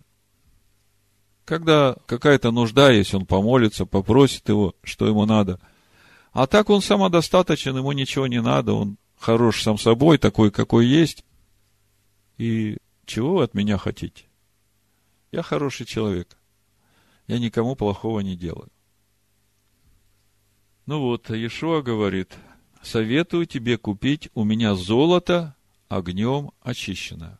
[1.45, 5.59] Когда какая-то нужда есть, он помолится, попросит его, что ему надо.
[6.33, 11.23] А так он самодостаточен, ему ничего не надо, он хорош сам собой, такой, какой есть.
[12.37, 14.25] И чего вы от меня хотите?
[15.31, 16.37] Я хороший человек.
[17.27, 18.69] Я никому плохого не делаю.
[20.85, 22.33] Ну вот, Иешуа говорит,
[22.81, 25.55] советую тебе купить у меня золото
[25.89, 27.39] огнем очищенное.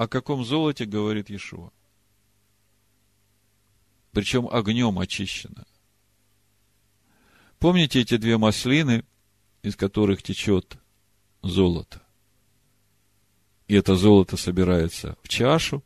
[0.00, 1.72] О каком золоте говорит Иешуа?
[4.12, 5.66] Причем огнем очищено.
[7.58, 9.04] Помните эти две маслины,
[9.62, 10.78] из которых течет
[11.42, 12.00] золото?
[13.68, 15.84] И это золото собирается в чашу,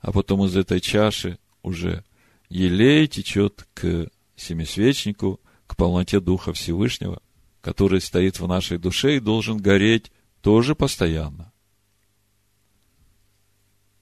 [0.00, 2.04] а потом из этой чаши уже
[2.48, 7.22] елей течет к семисвечнику, к полноте Духа Всевышнего,
[7.60, 11.51] который стоит в нашей душе и должен гореть тоже постоянно.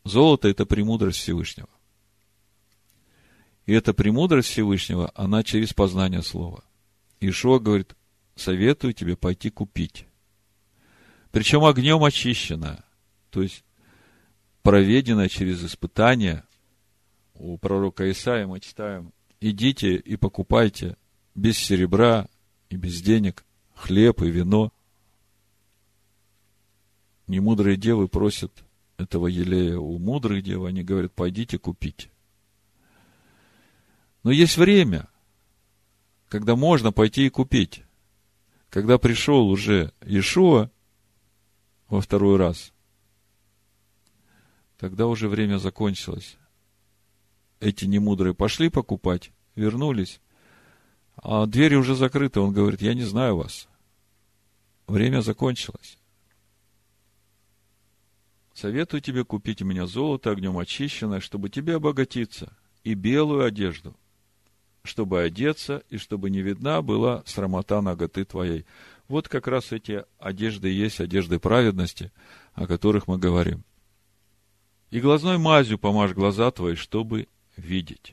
[0.04, 1.68] Золото– это премудрость Всевышнего.
[3.66, 6.64] И эта премудрость Всевышнего, она через познание Слова.
[7.20, 7.94] Ишуа говорит,
[8.34, 10.06] советую тебе пойти купить.
[11.30, 12.82] Причем огнем очищенное,
[13.30, 13.64] то есть
[14.62, 16.44] проведенное через испытание.
[17.34, 20.96] У пророка Исаия мы читаем, идите и покупайте
[21.34, 22.28] без серебра
[22.68, 24.72] и без денег хлеб и вино.
[27.26, 28.52] Немудрые девы просят
[29.00, 32.10] этого елея у мудрых дев, они говорят, пойдите купить.
[34.22, 35.08] Но есть время.
[36.28, 37.82] когда можно пойти и купить.
[38.68, 40.70] Когда пришел уже Иешуа
[41.88, 42.72] во второй раз,
[44.78, 46.36] тогда уже время закончилось.
[47.58, 50.20] Эти немудрые пошли покупать, вернулись,
[51.16, 52.38] а двери уже закрыты.
[52.38, 53.68] Он говорит, я не знаю вас.
[54.86, 55.99] Время закончилось.
[58.60, 62.52] Советую тебе купить у меня золото огнем очищенное, чтобы тебе обогатиться,
[62.84, 63.96] и белую одежду,
[64.82, 68.66] чтобы одеться, и чтобы не видна была срамота ноготы твоей.
[69.08, 72.12] Вот как раз эти одежды есть одежды праведности,
[72.52, 73.64] о которых мы говорим.
[74.90, 78.12] И глазной мазью помажь глаза твои, чтобы видеть.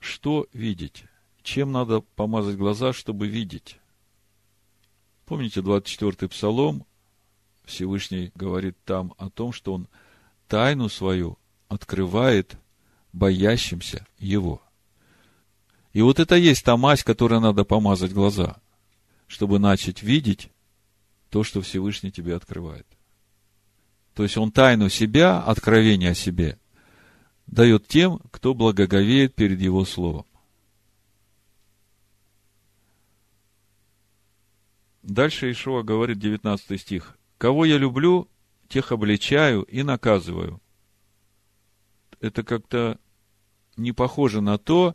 [0.00, 1.04] Что видеть?
[1.42, 3.78] Чем надо помазать глаза, чтобы видеть?
[5.26, 6.86] Помните 24-й псалом,
[7.68, 9.88] Всевышний говорит там о том, что он
[10.48, 12.56] тайну свою открывает
[13.12, 14.62] боящимся его.
[15.92, 18.56] И вот это есть та мазь, которой надо помазать глаза,
[19.26, 20.50] чтобы начать видеть
[21.30, 22.86] то, что Всевышний тебе открывает.
[24.14, 26.58] То есть он тайну себя, откровение о себе,
[27.46, 30.24] дает тем, кто благоговеет перед его словом.
[35.02, 37.17] Дальше Ишуа говорит, 19 стих.
[37.38, 38.28] Кого я люблю,
[38.68, 40.60] тех обличаю и наказываю.
[42.20, 42.98] Это как-то
[43.76, 44.94] не похоже на то,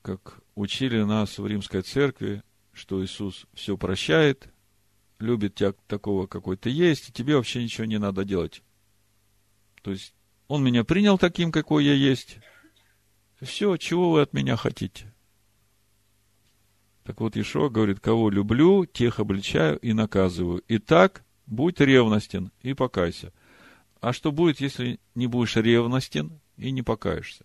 [0.00, 4.48] как учили нас в римской церкви, что Иисус все прощает,
[5.18, 8.62] любит тебя такого, какой ты есть, и тебе вообще ничего не надо делать.
[9.82, 10.14] То есть,
[10.48, 12.38] Он меня принял таким, какой я есть.
[13.40, 15.12] Все, чего вы от меня хотите?
[17.04, 20.60] Так вот, Ишуа говорит, кого люблю, тех обличаю и наказываю.
[20.68, 23.32] И так будь ревностен и покайся.
[24.00, 27.44] А что будет, если не будешь ревностен и не покаешься?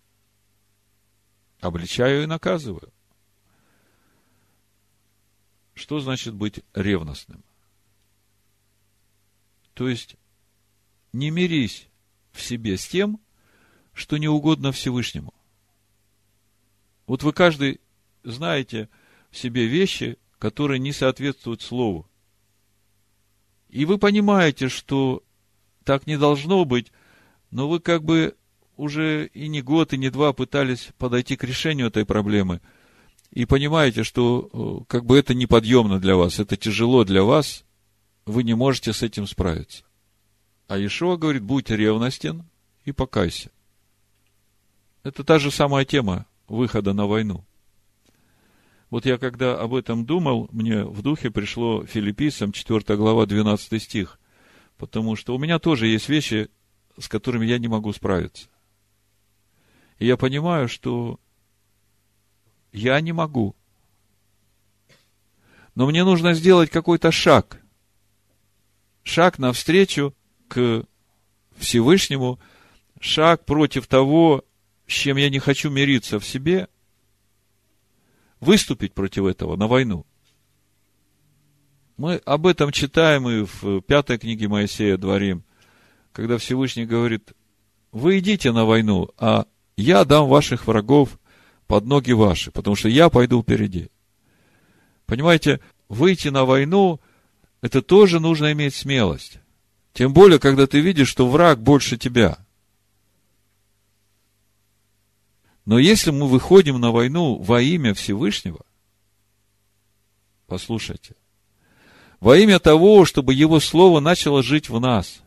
[1.60, 2.92] Обличаю и наказываю.
[5.74, 7.44] Что значит быть ревностным?
[9.74, 10.16] То есть,
[11.12, 11.86] не мирись
[12.32, 13.20] в себе с тем,
[13.92, 15.34] что не угодно Всевышнему.
[17.06, 17.80] Вот вы каждый
[18.24, 18.88] знаете
[19.30, 22.07] в себе вещи, которые не соответствуют Слову.
[23.68, 25.22] И вы понимаете, что
[25.84, 26.92] так не должно быть,
[27.50, 28.36] но вы как бы
[28.76, 32.60] уже и не год, и не два пытались подойти к решению этой проблемы.
[33.30, 37.64] И понимаете, что э, как бы это неподъемно для вас, это тяжело для вас,
[38.24, 39.84] вы не можете с этим справиться.
[40.66, 42.44] А Ишуа говорит, будь ревностен
[42.84, 43.50] и покайся.
[45.02, 47.44] Это та же самая тема выхода на войну.
[48.90, 54.18] Вот я когда об этом думал, мне в духе пришло филиппийцам 4 глава 12 стих.
[54.78, 56.48] Потому что у меня тоже есть вещи,
[56.98, 58.48] с которыми я не могу справиться.
[59.98, 61.20] И я понимаю, что
[62.72, 63.54] я не могу.
[65.74, 67.60] Но мне нужно сделать какой-то шаг.
[69.02, 70.14] Шаг навстречу
[70.48, 70.84] к
[71.56, 72.38] Всевышнему,
[73.00, 74.44] шаг против того,
[74.86, 76.68] с чем я не хочу мириться в себе–
[78.40, 80.06] выступить против этого на войну.
[81.96, 85.42] Мы об этом читаем и в пятой книге Моисея Дворим,
[86.12, 87.32] когда Всевышний говорит,
[87.90, 89.46] вы идите на войну, а
[89.76, 91.18] я дам ваших врагов
[91.66, 93.90] под ноги ваши, потому что я пойду впереди.
[95.06, 97.00] Понимаете, выйти на войну,
[97.62, 99.40] это тоже нужно иметь смелость.
[99.92, 102.38] Тем более, когда ты видишь, что враг больше тебя–
[105.68, 108.64] Но если мы выходим на войну во имя Всевышнего,
[110.46, 111.14] послушайте,
[112.20, 115.20] во имя того, чтобы Его Слово начало жить в нас,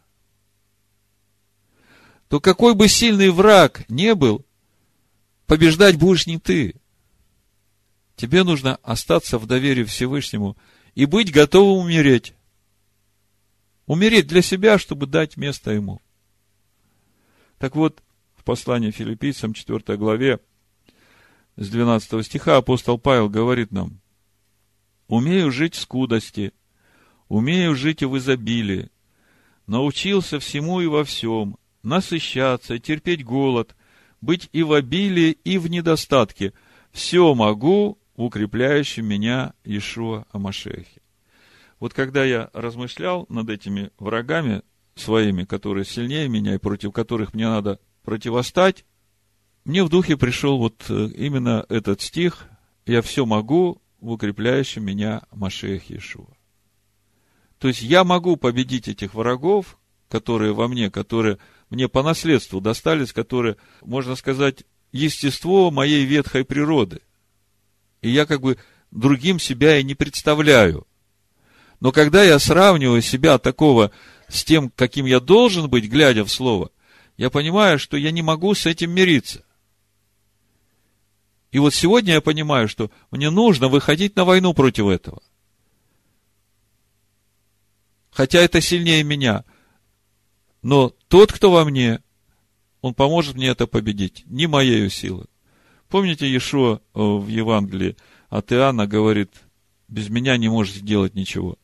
[2.27, 4.43] то какой бы сильный враг не был,
[5.45, 6.73] побеждать будешь не ты.
[8.15, 10.57] Тебе нужно остаться в доверии Всевышнему
[10.95, 12.33] и быть готовым умереть.
[13.85, 16.01] Умереть для себя, чтобы дать место Ему.
[17.59, 18.01] Так вот,
[18.41, 20.39] в послании филиппийцам, 4 главе,
[21.57, 24.01] с 12 стиха апостол Павел говорит нам,
[25.07, 26.51] «Умею жить в скудости,
[27.27, 28.89] умею жить в изобилии,
[29.67, 33.75] научился всему и во всем, насыщаться, терпеть голод,
[34.21, 36.53] быть и в обилии, и в недостатке.
[36.91, 41.01] Все могу в укрепляющем меня Ишуа Амашехе».
[41.79, 44.63] Вот когда я размышлял над этими врагами
[44.95, 48.85] своими, которые сильнее меня и против которых мне надо противостать,
[49.63, 52.47] мне в духе пришел вот э, именно этот стих
[52.85, 56.33] «Я все могу в укрепляющем меня Машеях Иешуа».
[57.59, 59.77] То есть я могу победить этих врагов,
[60.09, 61.37] которые во мне, которые
[61.69, 67.01] мне по наследству достались, которые, можно сказать, естество моей ветхой природы.
[68.01, 68.57] И я как бы
[68.89, 70.87] другим себя и не представляю.
[71.79, 73.91] Но когда я сравниваю себя такого
[74.27, 76.71] с тем, каким я должен быть, глядя в Слово,
[77.21, 79.45] я понимаю, что я не могу с этим мириться.
[81.51, 85.21] И вот сегодня я понимаю, что мне нужно выходить на войну против этого.
[88.09, 89.45] Хотя это сильнее меня.
[90.63, 92.01] Но тот, кто во мне,
[92.81, 94.23] он поможет мне это победить.
[94.25, 95.27] Не моей силы.
[95.89, 97.97] Помните, Иешуа э, в Евангелии
[98.29, 99.31] от Иоанна говорит,
[99.87, 101.59] без меня не можете делать ничего.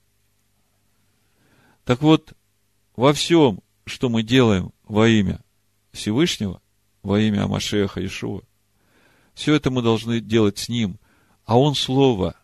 [1.83, 2.33] Так вот,
[2.95, 5.41] во всем, что мы делаем во имя
[5.97, 6.61] Всевышнего,
[7.03, 8.41] во имя Амашеха Ишуа,
[9.33, 10.99] все это мы должны делать с Ним,
[11.45, 12.35] а Он Слово.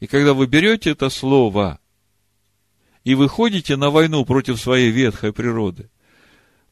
[0.00, 1.78] И когда вы берете это Слово
[3.04, 5.90] и выходите на войну против своей ветхой природы,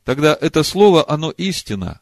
[0.05, 2.01] тогда это Слово, оно истина.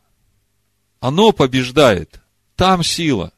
[1.01, 2.21] Оно побеждает.
[2.55, 3.33] Там сила.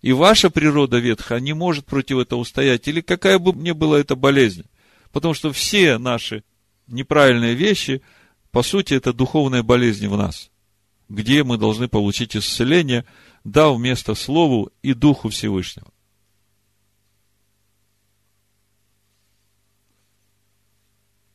[0.00, 2.88] И ваша природа ветхая не может против этого устоять.
[2.88, 4.64] Или какая бы мне была эта болезнь.
[5.12, 6.44] Потому что все наши
[6.86, 8.02] неправильные вещи,
[8.50, 10.50] по сути, это духовные болезни в нас,
[11.08, 13.04] где мы должны получить исцеление,
[13.44, 15.92] дав место Слову и Духу Всевышнего.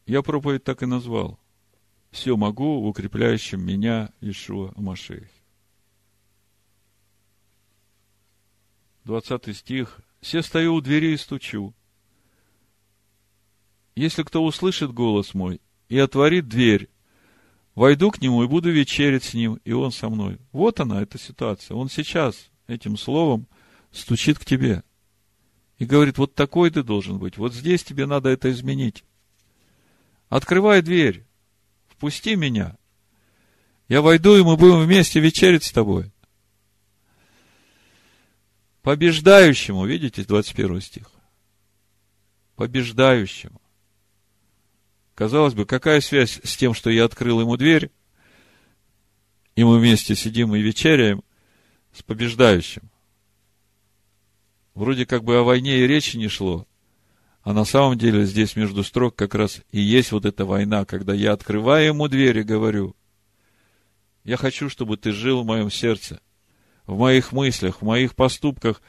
[0.05, 1.39] Я проповедь так и назвал.
[2.11, 5.29] Все могу в укрепляющем меня Ишуа Машех.
[9.05, 10.01] 20 стих.
[10.21, 11.73] «Се стою у двери и стучу.
[13.95, 15.59] Если кто услышит голос мой
[15.89, 16.90] и отворит дверь,
[17.75, 20.39] войду к нему и буду вечерить с ним, и он со мной.
[20.51, 21.75] Вот она, эта ситуация.
[21.75, 23.47] Он сейчас этим словом
[23.91, 24.83] стучит к тебе
[25.77, 29.03] и говорит, вот такой ты должен быть, вот здесь тебе надо это изменить.
[30.29, 31.25] Открывай дверь,
[31.89, 32.77] впусти меня.
[33.87, 36.11] Я войду, и мы будем вместе вечерить с тобой.
[38.81, 41.11] Побеждающему, видите, 21 стих.
[42.55, 43.61] Побеждающему.
[45.21, 47.91] Казалось бы, какая связь с тем, что я открыл ему дверь,
[49.55, 51.21] и мы вместе сидим и вечеряем
[51.93, 52.89] с побеждающим?
[54.73, 56.65] Вроде как бы о войне и речи не шло,
[57.43, 61.13] а на самом деле здесь между строк как раз и есть вот эта война, когда
[61.13, 62.95] я открываю ему дверь и говорю,
[64.23, 66.19] я хочу, чтобы ты жил в моем сердце,
[66.87, 68.81] в моих мыслях, в моих поступках,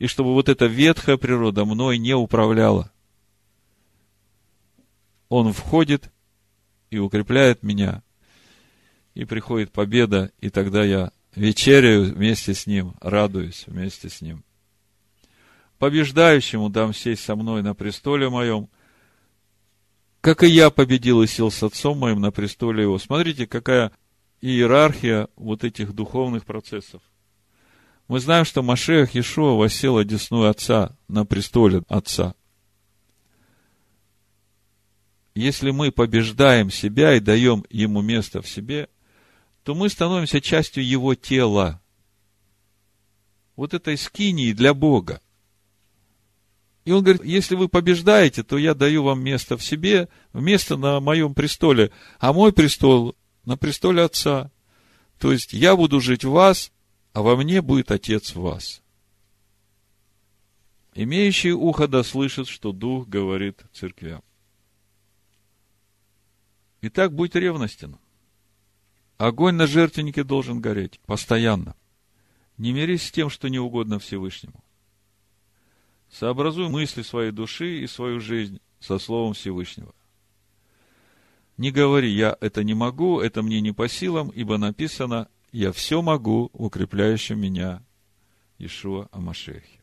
[0.00, 2.90] и чтобы вот эта ветхая природа мной не управляла
[5.28, 6.10] он входит
[6.90, 8.02] и укрепляет меня,
[9.14, 14.44] и приходит победа, и тогда я вечеряю вместе с ним, радуюсь вместе с ним.
[15.78, 18.68] Побеждающему дам сесть со мной на престоле моем,
[20.20, 22.98] как и я победил и сел с отцом моим на престоле его.
[22.98, 23.92] Смотрите, какая
[24.40, 27.02] иерархия вот этих духовных процессов.
[28.08, 32.34] Мы знаем, что Машех Иешуа восел одесную отца на престоле отца
[35.38, 38.88] если мы побеждаем себя и даем ему место в себе,
[39.62, 41.80] то мы становимся частью его тела.
[43.54, 45.20] Вот этой скинии для Бога.
[46.84, 50.98] И он говорит, если вы побеждаете, то я даю вам место в себе, место на
[50.98, 53.14] моем престоле, а мой престол
[53.44, 54.50] на престоле Отца.
[55.20, 56.72] То есть я буду жить в вас,
[57.12, 58.82] а во мне будет Отец в вас.
[60.94, 64.22] Имеющий ухо да слышит, что Дух говорит церквям.
[66.80, 67.98] Итак, будь ревностен.
[69.16, 71.74] Огонь на жертвеннике должен гореть постоянно.
[72.56, 74.62] Не мирись с тем, что не угодно Всевышнему.
[76.10, 79.94] Сообразуй мысли своей души и свою жизнь со Словом Всевышнего.
[81.56, 86.00] Не говори, я это не могу, это мне не по силам, ибо написано, я все
[86.02, 86.64] могу в
[87.34, 87.82] меня
[88.58, 89.77] Ишуа Амашехе.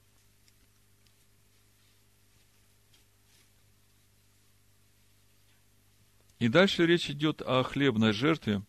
[6.40, 8.62] И дальше речь идет о хлебной жертве,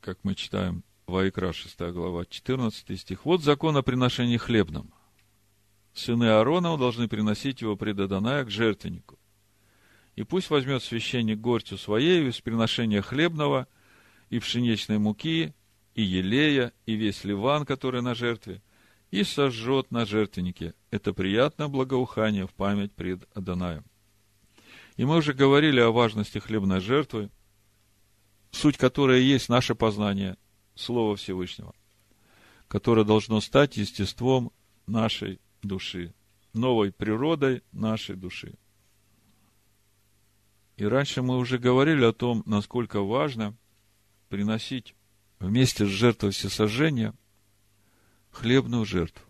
[0.00, 3.24] как мы читаем в Айкра 6 глава, 14 стих.
[3.24, 4.92] Вот закон о приношении хлебном.
[5.92, 9.18] Сыны Аарона должны приносить его пред Адоная к жертвеннику.
[10.16, 13.68] И пусть возьмет священник горстью своей из приношения хлебного
[14.30, 15.54] и пшеничной муки,
[15.94, 18.62] и елея, и весь ливан, который на жертве,
[19.10, 20.74] и сожжет на жертвеннике.
[20.90, 23.84] Это приятное благоухание в память пред Адонаем.
[24.98, 27.30] И мы уже говорили о важности хлебной жертвы,
[28.50, 30.36] суть которой есть наше познание
[30.74, 31.72] Слова Всевышнего,
[32.66, 34.50] которое должно стать естеством
[34.88, 36.12] нашей души,
[36.52, 38.58] новой природой нашей души.
[40.76, 43.56] И раньше мы уже говорили о том, насколько важно
[44.28, 44.96] приносить
[45.38, 47.14] вместе с жертвой всесожжения
[48.32, 49.24] хлебную жертву.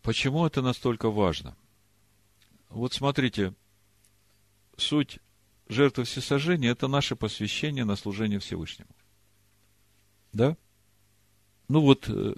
[0.00, 1.54] Почему это настолько важно?
[2.70, 3.54] Вот смотрите,
[4.76, 5.18] суть
[5.68, 8.90] жертвы всесожжения– это наше посвящение на служение Всевышнему.
[10.32, 10.56] Да?
[11.68, 12.34] Ну вот, э,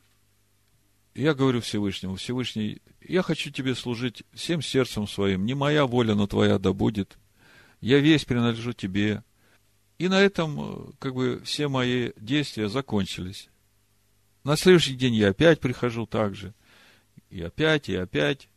[1.14, 6.26] я говорю Всевышнему, Всевышний, я хочу тебе служить всем сердцем своим, не моя воля, но
[6.26, 7.18] твоя да будет.
[7.80, 9.22] Я весь принадлежу тебе.
[9.98, 13.48] И на этом, э, как бы, все мои действия закончились.
[14.44, 16.54] На следующий день я опять прихожу так же.
[17.30, 18.48] И опять, и опять.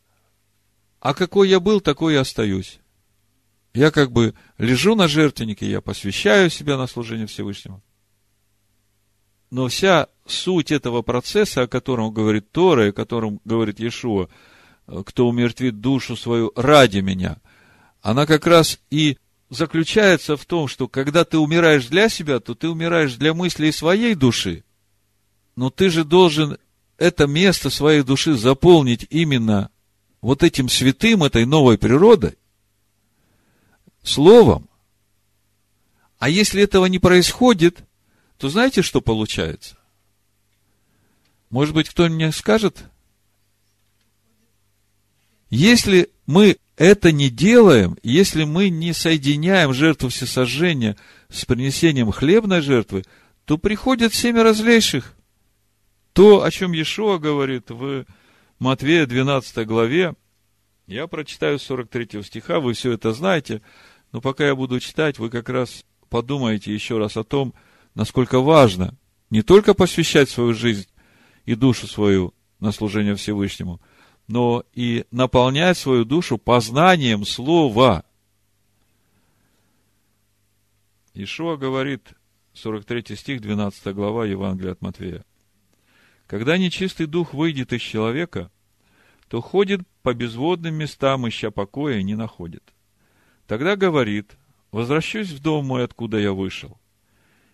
[1.00, 2.78] А какой я был, такой и остаюсь.
[3.74, 7.82] Я как бы лежу на жертвеннике, я посвящаю себя на служение Всевышнему.
[9.50, 14.28] Но вся суть этого процесса, о котором говорит Тора, и о котором говорит Иешуа,
[15.06, 17.38] кто умертвит душу свою ради меня,
[18.00, 19.16] она как раз и
[19.48, 24.14] заключается в том, что когда ты умираешь для себя, то ты умираешь для мыслей своей
[24.14, 24.64] души.
[25.56, 26.58] Но ты же должен
[26.96, 29.70] это место своей души заполнить именно
[30.20, 32.38] вот этим святым, этой новой природой,
[34.02, 34.68] словом.
[36.18, 37.84] А если этого не происходит,
[38.38, 39.76] то знаете, что получается?
[41.50, 42.84] Может быть, кто мне скажет?
[45.50, 50.96] Если мы это не делаем, если мы не соединяем жертву всесожжения
[51.28, 53.04] с принесением хлебной жертвы,
[53.44, 55.14] то приходят семя разлейших.
[56.12, 58.06] То, о чем Иешуа говорит в
[58.58, 60.14] Матвея 12 главе,
[60.86, 63.62] я прочитаю 43 стиха, вы все это знаете,
[64.12, 67.54] но пока я буду читать, вы как раз подумаете еще раз о том,
[67.94, 68.94] насколько важно
[69.30, 70.86] не только посвящать свою жизнь
[71.46, 73.80] и душу свою на служение Всевышнему,
[74.28, 78.04] но и наполнять свою душу познанием Слова.
[81.14, 82.12] Ишуа говорит,
[82.52, 85.24] 43 стих, 12 глава Евангелия от Матвея.
[86.26, 88.50] Когда нечистый дух выйдет из человека,
[89.28, 92.62] то ходит по безводным местам, ища покоя, и не находит.
[93.52, 94.38] Тогда говорит,
[94.70, 96.80] возвращусь в дом мой, откуда я вышел.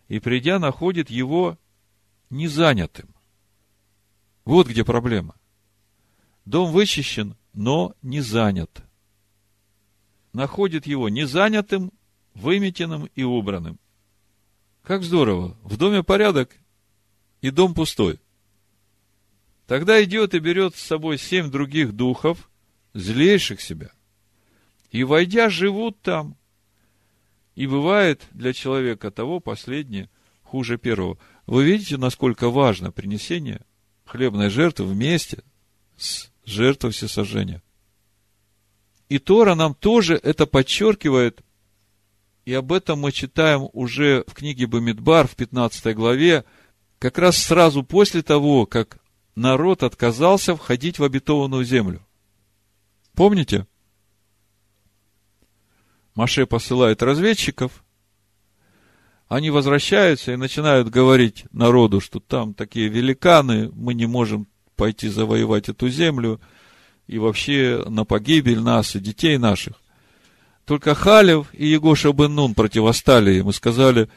[0.07, 1.59] И придя, находит его
[2.31, 3.13] незанятым.
[4.45, 5.35] Вот где проблема.
[6.45, 8.85] Дом вычищен, но не занят.
[10.33, 11.91] Находит его незанятым,
[12.33, 13.81] выметенным и убранным.
[14.85, 15.57] Как здорово!
[15.65, 16.57] В доме порядок,
[17.41, 18.21] и дом пустой.
[19.67, 22.49] Тогда идет и берет с собой семь других духов,
[22.95, 23.91] злейших себя,
[24.91, 26.37] и, войдя, живут там.
[27.55, 30.09] И бывает для человека того последнее
[30.43, 31.19] хуже первого.
[31.47, 33.61] Вы видите, насколько важно принесение
[34.05, 35.43] хлебной жертвы вместе
[35.97, 37.63] с жертвой всесожжения.
[39.09, 41.43] И Тора нам тоже это подчеркивает,
[42.45, 46.45] и об этом мы читаем уже в книге Бамидбар в 15 главе,
[46.99, 48.99] как раз сразу после того, как
[49.35, 52.07] народ отказался входить в обетованную землю.
[53.15, 53.67] Помните?
[56.19, 57.85] Маше посылает разведчиков,
[59.29, 65.69] они возвращаются и начинают говорить народу, что там такие великаны, мы не можем пойти завоевать
[65.69, 66.41] эту землю,
[67.07, 69.75] и вообще на погибель нас и детей наших.
[70.65, 74.11] Только Халев и Егоша бен Нун противостали им и сказали,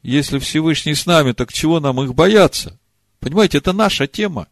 [0.00, 2.78] если Всевышний с нами, так чего нам их бояться?
[3.18, 4.46] Понимаете, это наша тема.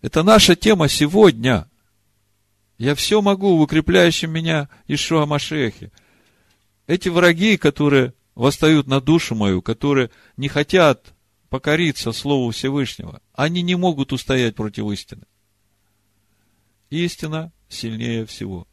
[0.00, 1.70] Это наша тема сегодня.
[2.82, 5.92] Я все могу в укрепляющем меня Ишуа Машехе.
[6.88, 11.14] Эти враги, которые восстают на душу мою, которые не хотят
[11.48, 15.22] покориться Слову Всевышнего, они не могут устоять против истины.
[16.90, 18.66] Истина сильнее всего.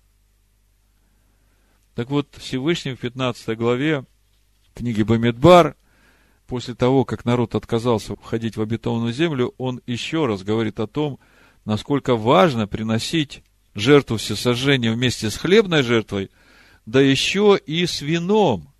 [1.93, 4.05] Так вот, Всевышний в 15 главе
[4.73, 5.75] книги Бамидбар,
[6.47, 11.19] после того, как народ отказался входить в обетованную землю, он еще раз говорит о том,
[11.63, 13.43] насколько важно приносить
[13.73, 16.31] жертву всесожжения вместе с хлебной жертвой,
[16.85, 18.73] да еще и с вином.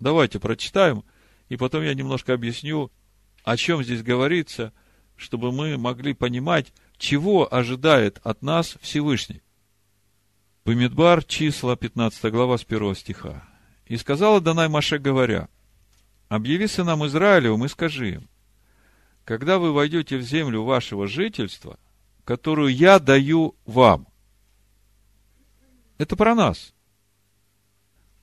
[0.00, 1.04] Давайте прочитаем,
[1.48, 2.92] и потом я немножко объясню,
[3.44, 4.72] о чем здесь говорится,
[5.16, 9.42] чтобы мы могли понимать, чего ожидает от нас Всевышний.
[10.64, 13.48] Бамидбар, числа, 15 глава, с 1 стиха.
[13.86, 15.48] «И сказала Данай Маше, говоря,
[16.28, 18.28] «Объяви сынам Израилевым и скажи им,
[19.24, 21.78] когда вы войдете в землю вашего жительства–
[22.28, 24.06] которую я даю вам.
[25.96, 26.74] Это про нас.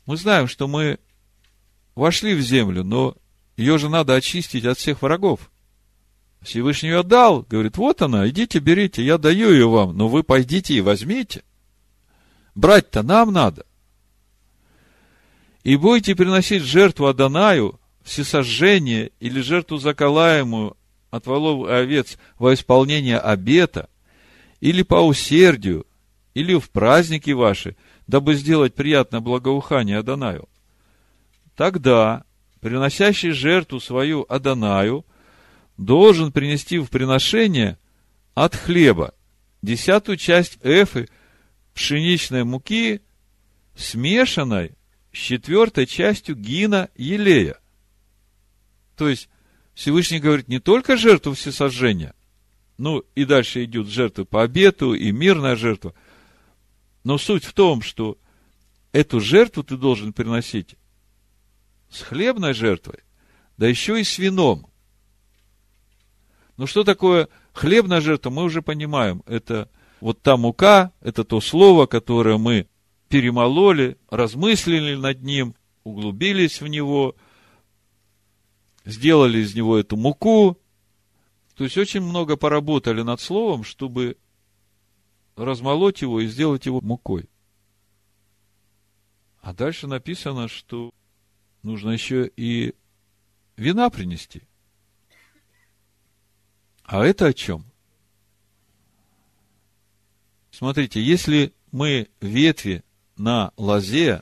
[0.06, 1.00] Мы знаем, что мы
[1.96, 3.18] вошли в землю, но
[3.58, 5.50] ее же надо очистить от всех врагов.
[6.44, 10.76] Всевышний ее дал, говорит, вот она, идите, берите, я даю ее вам, но вы пойдите
[10.76, 11.44] и возьмите.
[12.54, 13.66] Брать-то нам надо.
[15.64, 20.78] И будете приносить жертву Адонаю, всесожжение или жертву заколаемую
[21.10, 23.90] от волов и овец во исполнение обета–
[24.66, 25.86] или по усердию,
[26.34, 27.76] или в праздники ваши,
[28.08, 30.50] дабы сделать приятное благоухание Адонаю.
[31.56, 32.24] Тогда
[32.62, 35.06] приносящий жертву свою Адонаю
[35.78, 37.78] должен принести в приношение
[38.34, 39.14] от хлеба
[39.62, 41.10] десятую часть эфы
[41.76, 43.02] пшеничной муки,
[43.76, 44.72] смешанной
[45.14, 47.60] с четвертой частью гина елея.
[48.98, 49.30] То есть,
[49.76, 52.15] Всевышний говорит не только жертву всесожжения,
[52.78, 55.94] ну и дальше идут жертвы по обету и мирная жертва,
[57.04, 58.18] но суть в том, что
[58.92, 60.76] эту жертву ты должен приносить
[61.90, 63.00] с хлебной жертвой,
[63.58, 64.68] да еще и с вином.
[66.58, 69.24] Ну что такое хлебная жертва, мы уже понимаем.
[69.26, 69.70] Это
[70.00, 72.68] вот та мука, это то слово, которое мы
[73.10, 77.16] перемололи, размыслили над ним, углубились в него,
[78.84, 80.58] сделали из него эту муку.
[81.56, 84.18] То есть очень много поработали над словом, чтобы
[85.36, 87.30] размолоть его и сделать его мукой.
[89.40, 90.94] А дальше написано, что
[91.64, 92.76] нужно еще и
[93.56, 94.44] вина принести.
[96.84, 97.66] А это о чем?
[100.52, 102.84] Смотрите, если мы ветви
[103.18, 104.22] на лозе,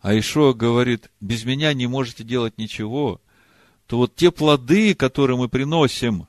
[0.00, 3.20] а Ишуа говорит, без меня не можете делать ничего,
[3.86, 6.28] то вот те плоды, которые мы приносим,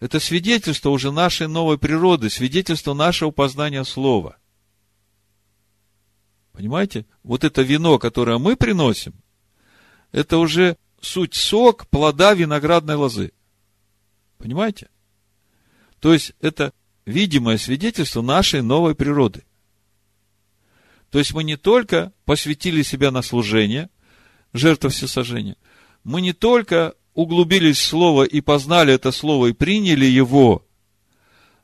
[0.00, 4.36] это свидетельство уже нашей новой природы, свидетельство нашего познания слова.
[6.52, 7.06] Понимаете?
[7.22, 9.14] Вот это вино, которое мы приносим,
[10.12, 13.32] это уже суть сок плода виноградной лозы.
[14.38, 14.88] Понимаете?
[16.00, 16.72] То есть, это
[17.04, 19.44] видимое свидетельство нашей новой природы.
[21.10, 23.88] То есть, мы не только посвятили себя на служение,
[24.52, 25.56] жертва всесожжения,
[26.06, 30.64] мы не только углубились в Слово и познали это Слово и приняли его,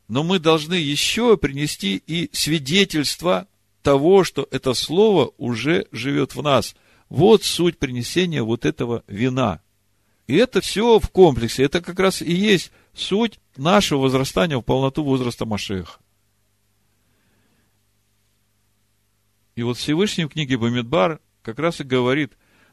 [0.08, 3.46] но мы должны еще принести и свидетельство
[3.82, 6.74] того, что это Слово уже живет в нас.
[7.08, 9.60] Вот суть принесения вот этого вина.
[10.26, 11.62] И это все в комплексе.
[11.62, 16.00] Это как раз и есть суть нашего возрастания в полноту возраста Машеха.
[19.54, 22.32] И вот Всевышний в книге Бамидбар как раз и говорит,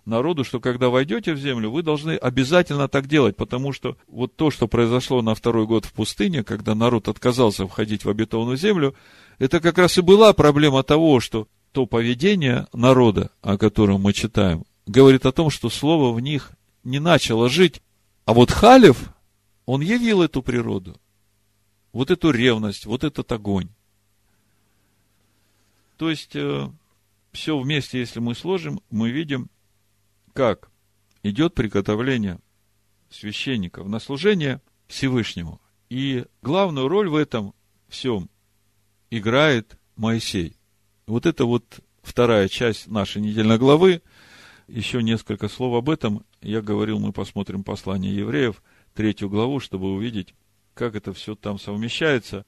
[0.10, 4.52] народу, что когда войдете в землю, вы должны обязательно так делать, потому что вот то,
[4.52, 8.96] что произошло на второй год в пустыне, когда народ отказался входить в обетованную землю,
[9.38, 14.66] это как раз и была проблема того, что то поведение народа, о котором мы читаем,
[14.86, 16.52] говорит о том, что слово в них
[16.84, 17.82] не начало жить.
[18.26, 19.14] А вот Халев,
[19.66, 21.00] он явил эту природу,
[21.94, 23.70] вот эту ревность, вот этот огонь.
[25.98, 26.70] То есть, э,
[27.32, 29.50] все вместе, если мы сложим, мы видим,
[30.40, 30.72] как
[31.22, 32.40] идет приготовление
[33.10, 35.60] священников на служение Всевышнему.
[35.90, 37.54] И главную роль в этом
[37.90, 38.30] всем
[39.10, 40.56] играет Моисей.
[41.08, 44.02] Вот это вот вторая часть нашей недельной главы.
[44.70, 46.24] Еще несколько слов об этом.
[46.42, 48.64] Я говорил, мы посмотрим послание евреев,
[48.94, 50.34] третью главу, чтобы увидеть,
[50.74, 52.46] как это все там совмещается.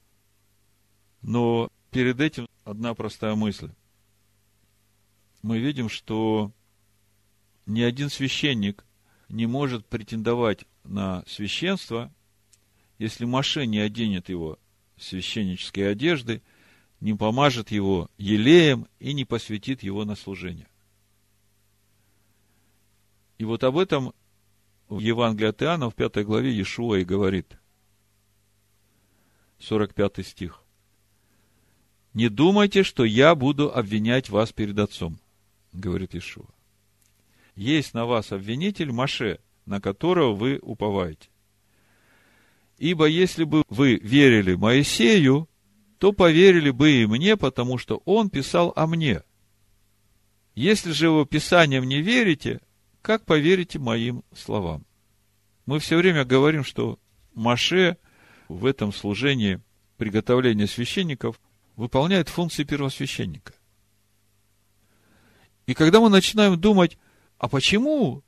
[1.20, 3.68] Но перед этим одна простая мысль.
[5.42, 6.52] Мы видим, что
[7.66, 8.84] ни один священник
[9.28, 12.12] не может претендовать на священство,
[12.98, 14.58] если Маше не оденет его
[14.96, 16.42] в священнические одежды,
[17.00, 20.68] не помажет его елеем и не посвятит его на служение.
[23.38, 24.12] И вот об этом
[24.88, 27.56] в Евангелии от Иоанна в пятой главе Иешуа и говорит.
[29.58, 30.62] 45 стих.
[32.14, 35.18] «Не думайте, что я буду обвинять вас перед Отцом»,
[35.72, 36.46] говорит Иешуа
[37.54, 41.28] есть на вас обвинитель Маше, на которого вы уповаете.
[42.78, 45.48] Ибо если бы вы верили Моисею,
[45.98, 49.22] то поверили бы и мне, потому что он писал о мне.
[50.54, 52.60] Если же его писанием не верите,
[53.00, 54.84] как поверите моим словам?
[55.64, 56.98] Мы все время говорим, что
[57.34, 57.96] Маше
[58.48, 59.60] в этом служении
[59.96, 61.40] приготовления священников
[61.76, 63.54] выполняет функции первосвященника.
[65.66, 66.98] И когда мы начинаем думать,
[67.42, 68.22] а почему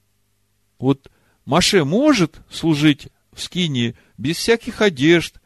[0.81, 1.09] вот
[1.45, 5.37] Маше может служить в скинии без всяких одежд,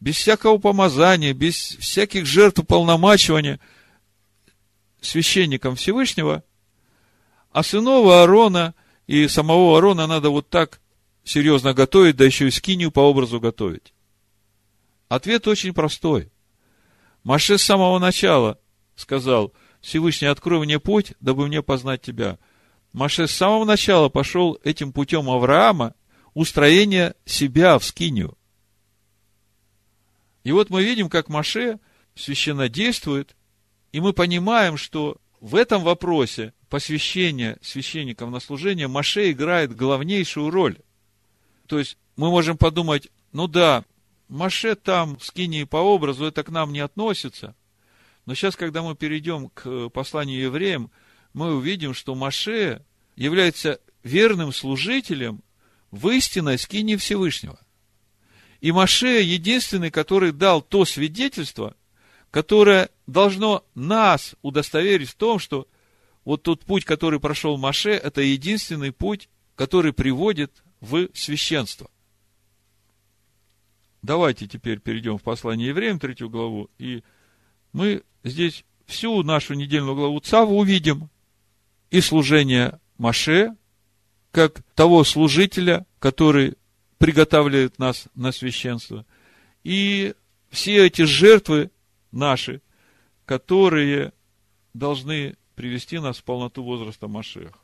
[0.00, 3.60] без всякого помазания, без всяких жертв полномачивания
[5.02, 6.42] священником Всевышнего,
[7.52, 8.74] а сынов Аарона
[9.06, 10.80] и самого Аарона надо вот так
[11.22, 13.92] серьезно готовить, да еще и скинию по образу готовить.
[15.10, 16.32] Ответ очень простой.
[17.24, 18.58] Маше с самого начала
[18.96, 19.52] сказал,
[19.82, 22.38] Всевышний, открой мне путь, дабы мне познать тебя.
[22.98, 25.94] Маше с самого начала пошел этим путем Авраама
[26.34, 28.36] устроения себя в скинию.
[30.42, 31.78] И вот мы видим, как Маше
[32.16, 33.36] священно действует,
[33.92, 40.78] и мы понимаем, что в этом вопросе посвящения священников на служение Маше играет главнейшую роль.
[41.68, 43.84] То есть мы можем подумать, ну да,
[44.26, 47.54] Маше там в скинии по образу, это к нам не относится.
[48.26, 50.90] Но сейчас, когда мы перейдем к посланию евреям,
[51.32, 52.82] мы увидим, что Маше
[53.18, 55.42] является верным служителем
[55.90, 57.58] в истинной скине Всевышнего.
[58.60, 61.76] И Маше единственный, который дал то свидетельство,
[62.30, 65.66] которое должно нас удостоверить в том, что
[66.24, 71.90] вот тот путь, который прошел Маше, это единственный путь, который приводит в священство.
[74.00, 77.02] Давайте теперь перейдем в послание евреям, третью главу, и
[77.72, 81.10] мы здесь всю нашу недельную главу Цаву увидим
[81.90, 83.56] и служение Маше,
[84.32, 86.54] как того служителя, который
[86.98, 89.06] приготавливает нас на священство,
[89.64, 90.14] и
[90.50, 91.70] все эти жертвы
[92.10, 92.60] наши,
[93.24, 94.12] которые
[94.74, 97.58] должны привести нас в полноту возраста Машеха.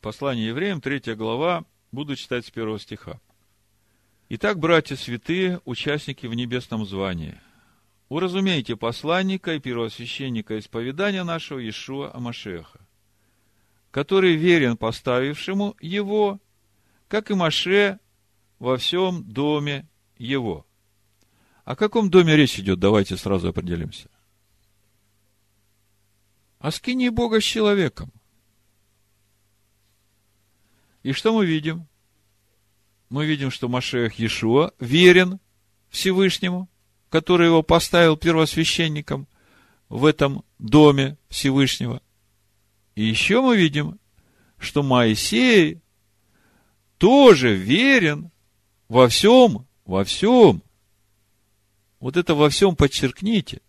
[0.00, 3.20] Послание евреям, третья глава, буду читать с первого стиха.
[4.28, 7.40] Итак, братья святые, участники в небесном звании,
[8.08, 12.85] уразумейте посланника и первосвященника исповедания нашего Иешуа Амашеха,
[13.96, 16.38] который верен поставившему его,
[17.08, 17.98] как и Маше
[18.58, 19.88] во всем доме
[20.18, 20.66] его.
[21.64, 24.10] О каком доме речь идет, давайте сразу определимся.
[26.58, 28.12] О скинии Бога с человеком.
[31.02, 31.88] И что мы видим?
[33.08, 35.40] мы видим, что Машех Иешуа верен
[35.88, 36.68] Всевышнему,
[37.08, 39.26] который его поставил первосвященником
[39.88, 42.02] в этом доме Всевышнего.
[42.96, 44.00] И еще мы видим,
[44.58, 45.80] что Моисей
[46.98, 48.32] тоже верен
[48.88, 50.62] во всем, во всем.
[52.00, 53.60] Вот это во всем подчеркните.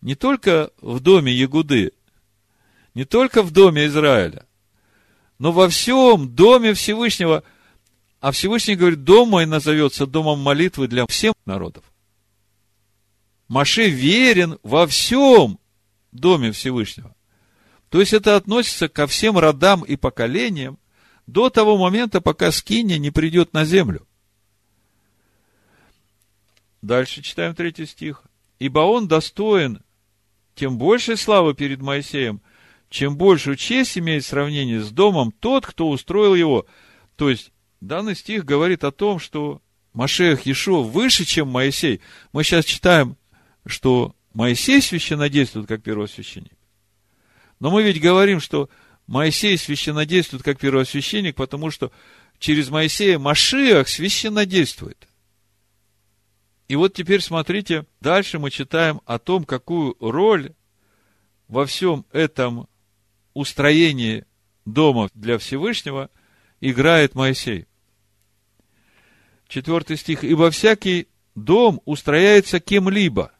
[0.00, 1.92] Не только в доме Ягуды,
[2.94, 4.46] не только в доме Израиля,
[5.38, 7.44] но во всем доме Всевышнего–
[8.20, 11.84] а Всевышний говорит, дом мой назовется домом молитвы для всех народов.
[13.48, 15.58] Маше верен во всем
[16.12, 17.14] доме Всевышнего.
[17.90, 20.78] То есть это относится ко всем родам и поколениям
[21.26, 24.06] до того момента, пока скиния не придет на землю.
[26.82, 28.22] Дальше читаем третий стих.
[28.58, 29.82] Ибо он достоин
[30.54, 32.40] тем большей славы перед Моисеем,
[32.88, 36.66] чем большую честь имеет сравнение с домом тот, кто устроил его.
[37.16, 39.62] То есть, Данный стих говорит о том, что
[39.94, 42.00] Машех Ешо выше, чем Моисей.
[42.32, 43.16] Мы сейчас читаем,
[43.64, 46.52] что Моисей священнодействует как первосвященник.
[47.60, 48.68] Но мы ведь говорим, что
[49.06, 51.92] Моисей священнодействует как первосвященник, потому что
[52.38, 55.06] через Моисея Машиах священнодействует.
[56.68, 60.52] И вот теперь смотрите, дальше мы читаем о том, какую роль
[61.48, 62.68] во всем этом
[63.34, 64.24] устроении
[64.64, 66.10] дома для Всевышнего
[66.60, 67.66] играет Моисей.
[69.48, 70.22] Четвертый стих.
[70.22, 73.32] «Ибо всякий дом устрояется кем-либо,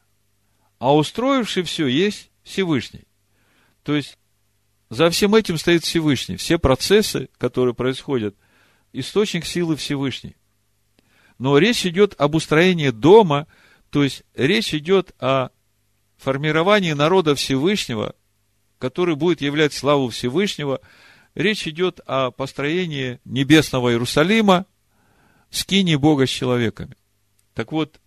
[0.81, 3.05] а устроивший все есть Всевышний».
[3.83, 4.19] То есть,
[4.89, 6.37] за всем этим стоит Всевышний.
[6.37, 8.35] Все процессы, которые происходят,
[8.93, 10.37] источник силы Всевышний.
[11.39, 13.47] Но речь идет об устроении дома,
[13.91, 15.51] то есть речь идет о
[16.19, 18.15] формировании народа Всевышнего,
[18.79, 20.81] который будет являть славу Всевышнего.
[21.35, 24.67] Речь идет о построении небесного Иерусалима,
[25.51, 26.97] скини Бога с человеками.
[27.55, 28.01] Так вот,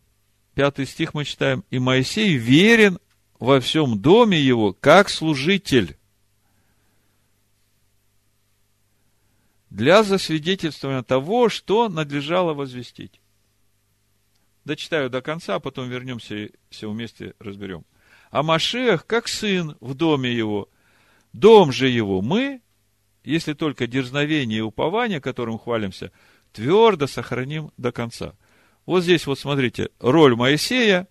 [0.54, 3.00] пятый стих мы читаем, и Моисей верен
[3.44, 5.98] во всем доме его, как служитель.
[9.70, 13.20] Для засвидетельствования того, что надлежало возвестить.
[14.64, 17.84] Дочитаю до конца, а потом вернемся и все вместе разберем.
[18.32, 20.70] А Машех, как сын в доме его,
[21.34, 22.62] дом же его мы,
[23.26, 26.14] если только дерзновение и упование, которым хвалимся–
[26.54, 28.36] твердо сохраним до конца.
[28.86, 31.10] Вот здесь вот смотрите, роль Моисея,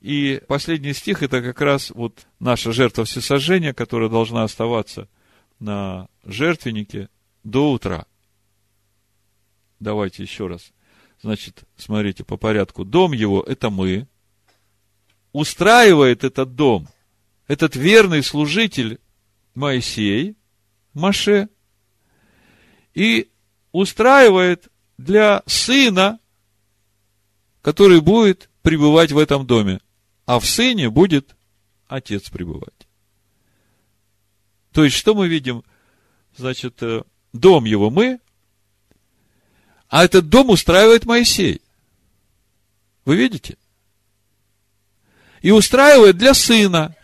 [0.00, 5.08] и последний стих это как раз вот наша жертва всесожжения, которая должна оставаться
[5.58, 7.08] на жертвеннике
[7.44, 8.06] до утра.
[9.78, 10.72] Давайте еще раз.
[11.22, 12.84] Значит, смотрите по порядку.
[12.84, 14.06] Дом его– это мы.
[15.32, 16.88] Устраивает этот дом
[17.50, 19.00] этот верный служитель
[19.56, 20.36] Моисей,
[20.94, 21.48] Маше,
[22.94, 23.28] и
[23.72, 26.20] устраивает для сына,
[27.60, 29.80] который будет пребывать в этом доме.
[30.30, 31.34] А в сыне будет
[31.88, 32.86] отец пребывать.
[34.70, 35.64] То есть, что мы видим?
[36.36, 37.02] Значит, э,
[37.32, 38.20] дом его мы,
[39.88, 41.60] а этот дом устраивает Моисей.
[43.04, 43.58] Вы видите?
[45.42, 46.94] И устраивает для сына.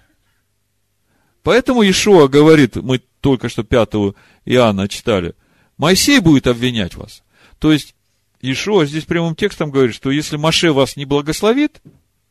[1.43, 4.15] Поэтому Ишуа говорит, мы только что 5
[4.45, 5.35] Иоанна читали,
[5.79, 7.25] Моисей будет обвинять вас.
[7.59, 7.97] То есть,
[8.41, 11.83] Ишуа здесь прямым текстом говорит, что если Маше вас не благословит,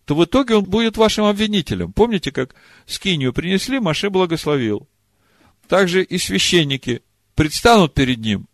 [0.06, 1.92] то в итоге он будет вашим обвинителем.
[1.92, 4.88] Помните, как скинию принесли, Маше благословил.
[5.68, 7.02] Также и священники
[7.34, 8.48] предстанут перед ним,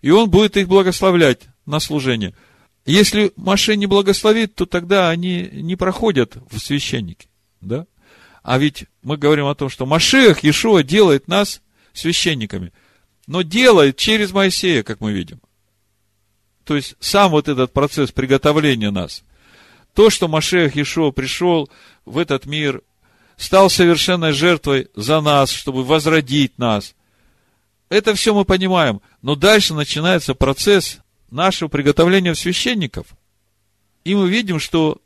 [0.00, 2.34] и он будет их благословлять на служение.
[2.86, 7.28] Если Маше не благословит, то тогда они не проходят в священники.
[7.60, 7.86] Да?
[8.42, 11.62] А ведь мы говорим о том, что Машех, Иешуа делает нас
[11.94, 12.72] священниками.
[13.26, 15.40] Но делает через Моисея, как мы видим.
[16.64, 19.24] То есть, сам вот этот процесс приготовления нас.
[19.94, 21.70] То, что Машех Иешуа пришел
[22.04, 22.82] в этот мир,
[23.36, 26.94] стал совершенной жертвой за нас, чтобы возродить нас.
[27.88, 29.00] Это все мы понимаем.
[29.22, 30.98] Но дальше начинается процесс
[31.30, 33.06] нашего приготовления священников.
[34.04, 35.00] И мы видим, что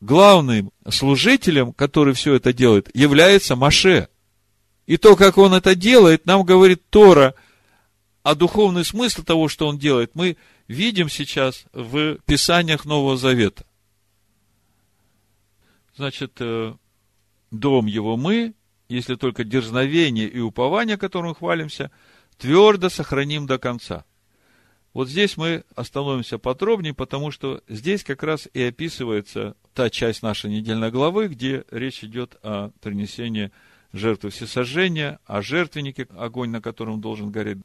[0.00, 4.08] главным служителем, который все это делает, является Маше.
[4.86, 7.34] И то, как он это делает, нам говорит Тора,
[8.22, 10.36] а духовный смысл того, что он делает, мы
[10.68, 13.64] видим сейчас в Писаниях Нового Завета.
[15.96, 16.74] Значит, э,
[17.50, 18.54] дом его мы,
[18.88, 21.90] если только дерзновение и упование, которым хвалимся,
[22.38, 24.04] твердо сохраним до конца–
[24.92, 30.50] вот здесь мы остановимся подробнее, потому что здесь как раз и описывается та часть нашей
[30.50, 33.52] недельной главы, где речь идет о принесении
[33.94, 37.58] жертвы всесожжения, о жертвеннике, огонь на котором должен гореть.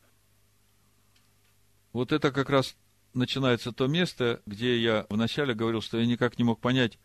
[1.92, 2.78] Вот это как раз
[3.14, 6.98] начинается то место, где я вначале говорил, что я никак не мог понять,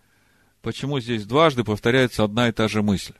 [0.63, 3.15] почему здесь дважды повторяется одна и та же мысль.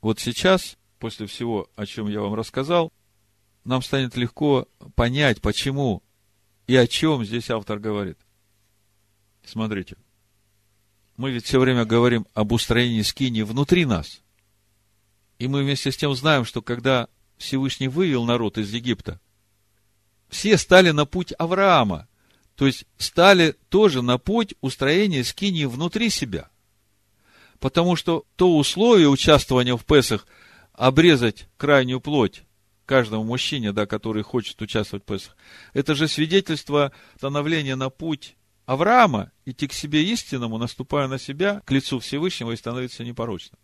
[0.00, 2.92] Вот сейчас, после всего, о чем я вам рассказал,
[3.64, 6.02] нам станет легко понять, почему
[6.66, 8.18] и о чем здесь автор говорит.
[9.44, 9.96] Смотрите.
[11.16, 14.22] Мы ведь все время говорим об устроении скини внутри нас.
[15.38, 17.08] И мы вместе с тем знаем, что когда
[17.38, 19.20] Всевышний вывел народ из Египта,
[20.28, 22.06] все стали на путь Авраама.
[22.58, 26.50] То есть, стали тоже на путь устроения скинии внутри себя.
[27.60, 30.26] Потому что то условие участвования в Песах
[30.72, 32.42] обрезать крайнюю плоть
[32.84, 35.36] каждому мужчине, да, который хочет участвовать в Песах,
[35.72, 38.34] это же свидетельство становления на путь
[38.66, 43.58] Авраама, идти к себе истинному, наступая на себя, к лицу Всевышнего и становиться непорочным.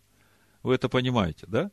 [0.63, 1.73] Вы это понимаете, да?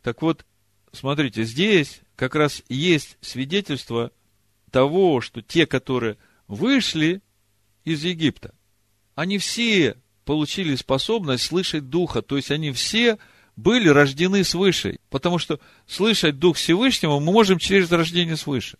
[0.00, 0.46] Так вот,
[0.92, 4.12] смотрите, здесь как раз есть свидетельство
[4.74, 6.16] того, что те, которые
[6.48, 7.22] вышли
[7.84, 8.52] из Египта,
[9.14, 13.18] они все получили способность слышать Духа, то есть они все
[13.54, 14.98] были рождены свыше.
[15.10, 18.76] Потому что слышать Дух Всевышнего мы можем через рождение свыше.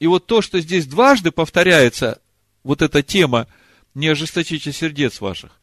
[0.00, 2.20] И вот то, что здесь дважды повторяется,
[2.64, 3.46] вот эта тема
[3.94, 5.60] «не ожесточите сердец ваших»,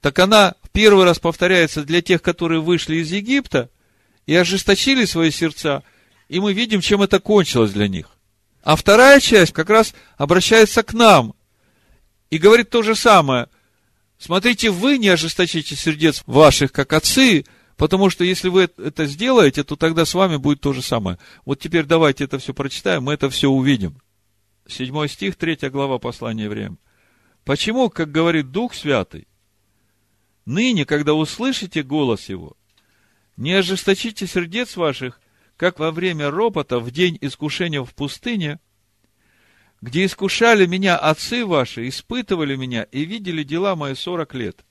[0.00, 3.68] так она в первый раз повторяется для тех, которые вышли из Египта
[4.24, 5.82] и ожесточили свои сердца,
[6.28, 8.10] и мы видим, чем это кончилось для них.
[8.62, 11.34] А вторая часть как раз обращается к нам
[12.30, 13.48] и говорит то же самое.
[14.18, 17.44] Смотрите, вы не ожесточите сердец ваших, как отцы,
[17.76, 21.18] потому что если вы это сделаете, то тогда с вами будет то же самое.
[21.44, 24.00] Вот теперь давайте это все прочитаем, мы это все увидим.
[24.66, 26.78] Седьмой стих, третья глава послания евреям.
[27.44, 29.28] Почему, как говорит Дух Святый,
[30.44, 32.56] ныне, когда услышите голос Его,
[33.36, 35.20] не ожесточите сердец ваших,
[35.56, 38.60] как во время ропота в день искушения в пустыне,
[39.80, 44.64] где искушали меня отцы ваши, испытывали меня и видели дела мои сорок лет.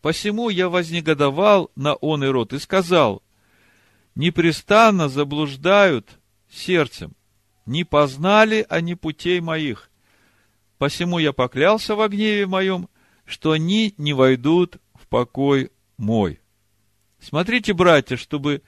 [0.00, 3.22] Посему я вознегодовал на он и род и сказал,
[4.14, 6.18] непрестанно заблуждают
[6.50, 7.14] сердцем,
[7.66, 9.90] не познали они путей моих.
[10.78, 12.88] Посему я поклялся во гневе моем,
[13.24, 16.40] что они не войдут в покой мой.
[17.20, 18.62] Смотрите, братья, чтобы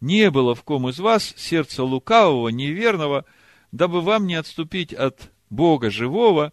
[0.00, 3.24] не было в ком из вас сердца лукавого, неверного,
[3.72, 6.52] дабы вам не отступить от Бога живого,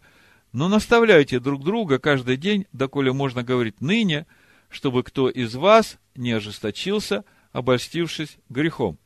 [0.52, 4.26] но наставляйте друг друга каждый день, доколе можно говорить ныне,
[4.68, 8.98] чтобы кто из вас не ожесточился, обольстившись грехом.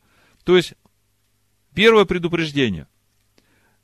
[0.45, 0.75] То есть,
[1.75, 2.89] первое предупреждение.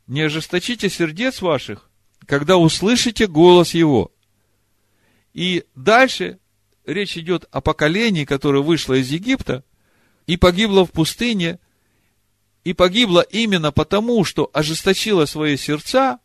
[0.06, 1.90] Не ожесточите сердец ваших,
[2.26, 4.12] когда услышите голос его.
[5.34, 6.38] И дальше
[6.84, 9.64] речь идет о поколении, которое вышло из Египта
[10.28, 11.58] и погибло в пустыне–
[12.68, 16.18] и погибла именно потому, что ожесточила свои сердца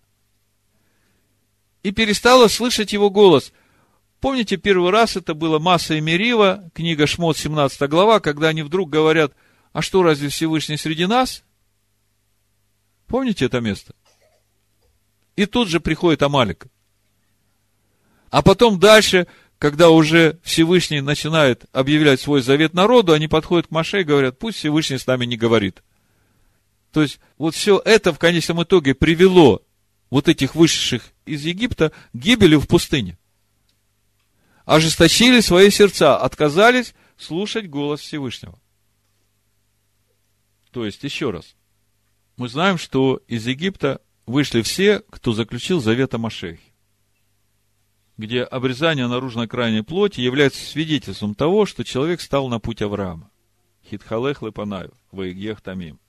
[1.83, 3.53] и перестала слышать его голос.
[4.19, 8.89] Помните, первый раз это было Масса и Мерива, книга Шмот, 17 глава, когда они вдруг
[8.89, 9.33] говорят,
[9.71, 11.43] а что, разве Всевышний среди нас?
[13.07, 13.95] Помните это место?
[15.37, 16.67] И тут же приходит Амалик.
[18.31, 19.27] А потом дальше,
[19.63, 24.57] когда уже Всевышний начинает объявлять свой завет народу, они подходят к Маше и говорят, пусть
[24.57, 25.83] Всевышний с нами не говорит.
[26.91, 29.61] То есть, вот все это в конечном итоге привело
[30.09, 33.17] вот этих вышедших из Египта к гибели в пустыне.
[34.65, 38.59] Ожесточили свои сердца, отказались слушать голос Всевышнего.
[40.71, 41.55] То есть, еще раз,
[42.35, 46.72] мы знаем, что из Египта вышли все, кто заключил завет о Машехе,
[48.17, 53.31] где обрезание наружной крайней плоти является свидетельством того, что человек стал на путь Авраама.
[53.89, 55.99] Хитхалех Лепанаю, Ваигех Тамим.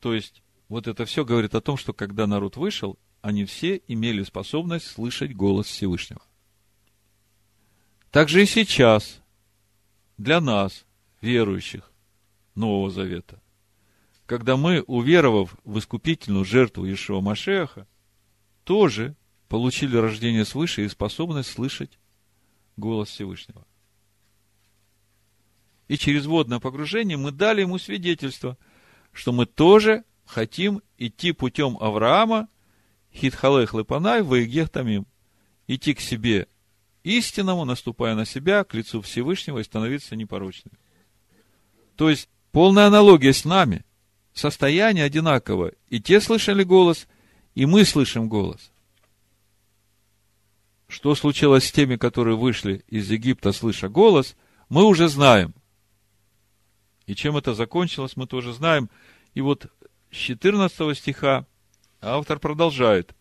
[0.00, 4.22] То есть, вот это все говорит о том, что когда народ вышел, они все имели
[4.24, 6.22] способность слышать голос Всевышнего.
[8.10, 9.22] Также и сейчас
[10.18, 10.84] для нас,
[11.20, 11.90] верующих
[12.54, 13.40] Нового Завета,
[14.26, 17.86] когда мы, уверовав в искупительную жертву Ишуа Машеха,
[18.64, 19.16] тоже
[19.52, 21.98] получили рождение свыше и способность слышать
[22.78, 23.66] голос Всевышнего.
[25.88, 28.56] И через водное погружение мы дали ему свидетельство,
[29.12, 32.48] что мы тоже хотим идти путем Авраама,
[33.12, 35.06] Хитхалех Лепанай, Ваегех Тамим,
[35.66, 36.48] идти к себе
[37.04, 40.72] истинному, наступая на себя, к лицу Всевышнего и становиться непорочным.
[41.96, 43.84] То есть, полная аналогия с нами–
[44.32, 45.72] состояние одинаково.
[45.90, 47.06] И те слышали голос,
[47.54, 48.71] и мы слышим голос.
[50.92, 54.36] Что случилось с теми, которые вышли из Египта, слыша голос,
[54.68, 55.54] мы уже знаем.
[57.06, 58.90] И чем это закончилось, мы тоже знаем.
[59.32, 59.72] И вот
[60.10, 61.46] с 14 стиха
[62.02, 63.14] автор продолжает.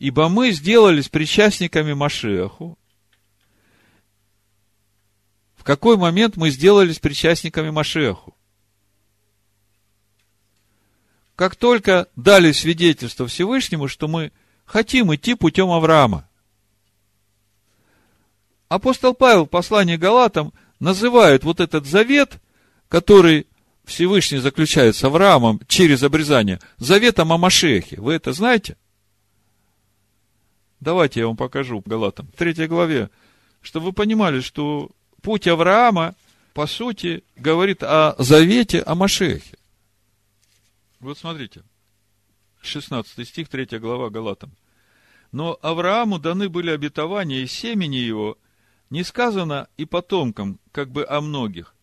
[0.00, 2.76] «Ибо мы сделались причастниками Машеху».
[5.54, 8.34] В какой момент мы сделались причастниками Машеху?
[11.36, 14.32] как только дали свидетельство Всевышнему, что мы
[14.68, 16.28] хотим идти путем Авраама.
[18.68, 22.38] Апостол Павел в послании Галатам называет вот этот завет,
[22.88, 23.46] который
[23.84, 27.98] Всевышний заключает с Авраамом через обрезание, заветом о Машехе.
[27.98, 28.76] Вы это знаете?
[30.80, 33.08] Давайте я вам покажу Галатам, в третьей главе,
[33.62, 34.90] чтобы вы понимали, что
[35.22, 36.14] путь Авраама,
[36.52, 39.56] по сути, говорит о завете о Машехе.
[41.00, 41.62] Вот смотрите,
[42.60, 44.52] 16 стих, 3 глава Галатам.
[45.32, 48.38] Но Аврааму даны были обетования и семени его,
[48.90, 51.74] не сказано и потомкам, как бы о многих,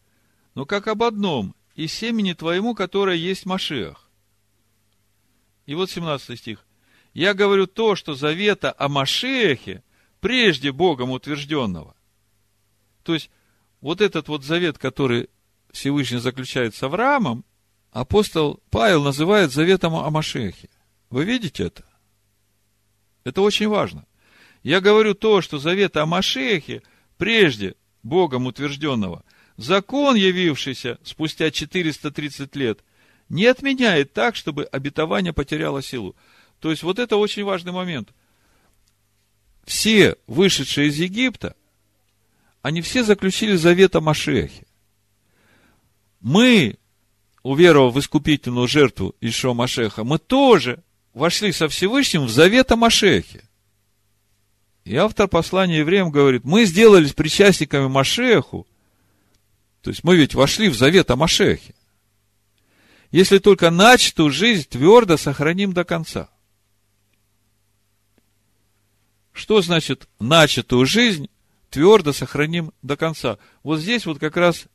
[0.56, 4.10] но как об одном, и семени твоему, которое есть Машиах.
[5.66, 6.66] И вот 17 стих.
[7.14, 9.84] Я говорю то, что завета о Машехе
[10.20, 11.96] прежде Богом утвержденного.
[13.04, 13.30] То есть,
[13.82, 15.30] вот этот вот завет, который
[15.72, 17.46] Всевышний заключает с Авраамом,
[17.96, 20.68] апостол Павел называет заветом о Машехе.
[21.10, 21.86] Вы видите это?
[23.24, 24.06] Это очень важно.
[24.64, 26.84] Я говорю то, что завет о Машехе,
[27.18, 29.24] прежде Богом утвержденного,
[29.56, 32.84] закон, явившийся спустя 430 лет,
[33.30, 36.18] не отменяет так, чтобы обетование потеряло силу.
[36.60, 38.10] То есть, вот это очень важный момент.
[39.64, 41.56] Все вышедшие из Египта,
[42.62, 44.66] они все заключили завет о Машехе.
[46.20, 46.78] Мы
[47.46, 50.84] уверовав в искупительную жертву Ишо Машеха, мы тоже
[51.14, 53.43] вошли со Всевышним в завет о Машехе.
[54.84, 58.66] И автор послания евреям говорит, мы сделались причастниками Машеху,
[59.84, 61.76] то есть мы ведь вошли в завет о Машехе.
[63.12, 66.30] Если только начатую жизнь твердо сохраним до конца.
[69.34, 71.30] Что значит начатую жизнь
[71.70, 73.38] твердо сохраним до конца?
[73.62, 74.66] Вот здесь вот как раз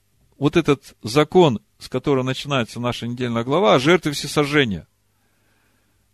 [0.41, 4.87] вот этот закон с которого начинается наша недельная глава, о жертве всесожжения.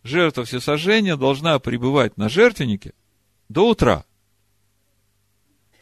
[0.04, 2.92] Жертва всесожжения должна пребывать на жертвеннике
[3.48, 4.04] до утра.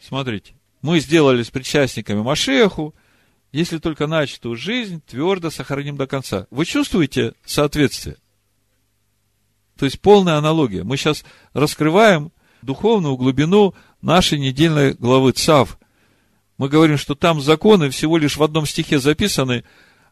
[0.01, 2.95] Смотрите, мы сделались причастниками Машеху,
[3.51, 6.47] если только начатую жизнь твердо сохраним до конца.
[6.49, 8.17] Вы чувствуете соответствие?
[9.77, 10.83] То есть полная аналогия.
[10.83, 11.23] Мы сейчас
[11.53, 12.31] раскрываем
[12.63, 15.77] духовную глубину нашей недельной главы ЦАВ–
[16.57, 19.63] мы говорим, что там законы всего лишь в одном стихе записаны,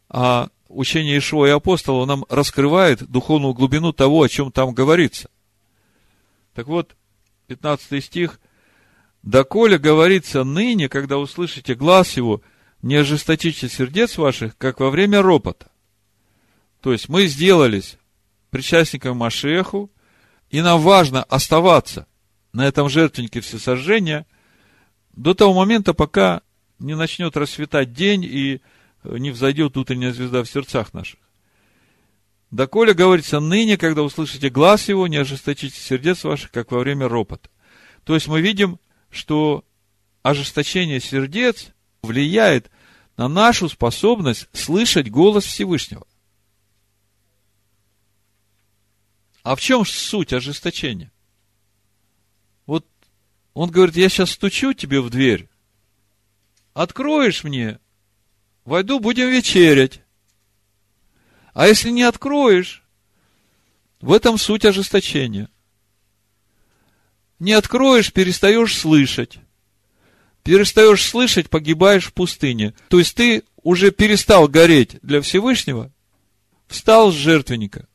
[0.09, 5.29] а учение Ишуа и апостола нам раскрывает духовную глубину того, о чем там говорится.
[6.53, 6.95] Так вот,
[7.47, 8.39] 15 стих.
[9.21, 12.41] «Доколе говорится ныне, когда услышите глаз его,
[12.81, 15.71] не ожесточите сердец ваших, как во время ропота».
[16.81, 17.97] То есть, мы сделались
[18.49, 19.89] причастниками Машеху,
[20.49, 22.05] и нам важно оставаться
[22.51, 24.27] на этом жертвеннике всесожжения–
[25.13, 26.41] до того момента, пока
[26.79, 28.61] не начнет расцветать день и
[29.03, 31.19] не взойдет утренняя звезда в сердцах наших.
[32.51, 37.49] Доколе говорится ныне, когда услышите глаз его, не ожесточите сердец ваших, как во время ропота.
[38.03, 39.63] То есть мы видим, что
[40.21, 41.69] ожесточение сердец
[42.01, 42.69] влияет
[43.17, 46.05] на нашу способность слышать голос Всевышнего.
[49.43, 51.11] А в чем суть ожесточения?
[53.53, 55.47] Он говорит, я сейчас стучу тебе в дверь,
[56.73, 57.79] откроешь мне,
[58.65, 60.01] войду, будем вечерять.
[61.53, 62.83] А если не откроешь,
[64.01, 65.49] в этом суть ожесточения.
[67.39, 69.39] Не откроешь, перестаешь слышать.
[70.43, 72.73] Перестаешь слышать, погибаешь в пустыне.
[72.89, 75.91] То есть ты уже перестал гореть для Всевышнего,
[76.67, 77.87] встал с жертвенника.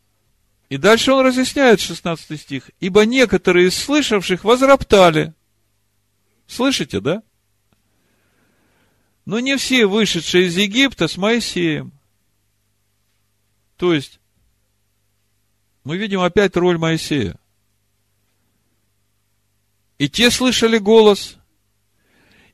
[0.71, 2.71] И дальше он разъясняет 16 стих.
[2.81, 5.35] Ибо некоторые из слышавших возроптали.
[6.49, 7.23] Слышите, да?
[9.27, 11.93] Но не все вышедшие из Египта с Моисеем.
[13.77, 14.19] То есть,
[15.85, 17.39] мы видим опять роль Моисея.
[19.99, 21.37] И те слышали голос,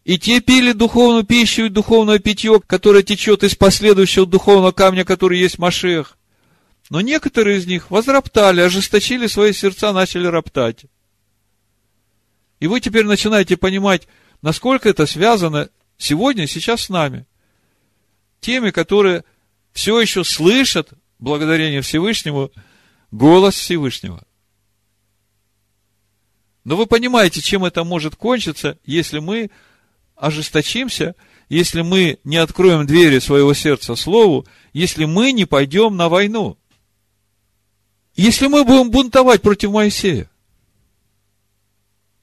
[0.03, 5.39] и те пили духовную пищу и духовное питье, которое течет из последующего духовного камня, который
[5.39, 6.19] есть Машех.
[6.91, 10.87] Но некоторые из них возроптали, ожесточили свои сердца, начали роптать.
[12.65, 14.09] И вы теперь начинаете понимать,
[14.41, 17.27] насколько это связано сегодня, сейчас с нами.
[18.41, 19.25] Теми, которые
[19.75, 20.89] все еще слышат
[21.19, 22.51] благодарение Всевышнему,
[23.11, 24.25] голос Всевышнего.
[26.65, 29.51] Но вы понимаете, чем это может кончиться, если мы
[30.17, 31.17] ожесточимся,
[31.51, 36.57] если мы не откроем двери своего сердца Слову, если мы не пойдем на войну.
[38.17, 40.31] Если мы будем бунтовать против Моисея.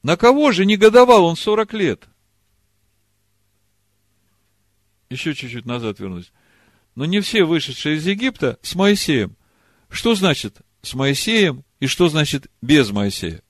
[0.03, 2.07] На кого же негодовал он 40 лет?
[5.09, 6.31] Еще чуть-чуть назад вернусь
[6.95, 9.35] но не все вышедшие из Египта с Моисеем.
[9.89, 13.41] Что значит с Моисеем и что значит без Моисея?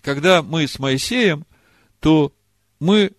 [0.00, 1.46] Когда мы с Моисеем,
[2.00, 2.32] то
[2.78, 3.12] мы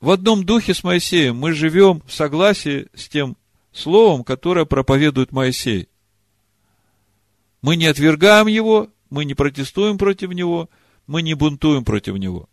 [0.00, 3.36] в одном духе с Моисеем, мы живем в согласии с тем
[3.72, 5.88] словом, которое проповедует Моисей.
[7.60, 10.68] Мы не отвергаем его, мы не протестуем против него,
[11.12, 12.48] мы не бунтуем против него.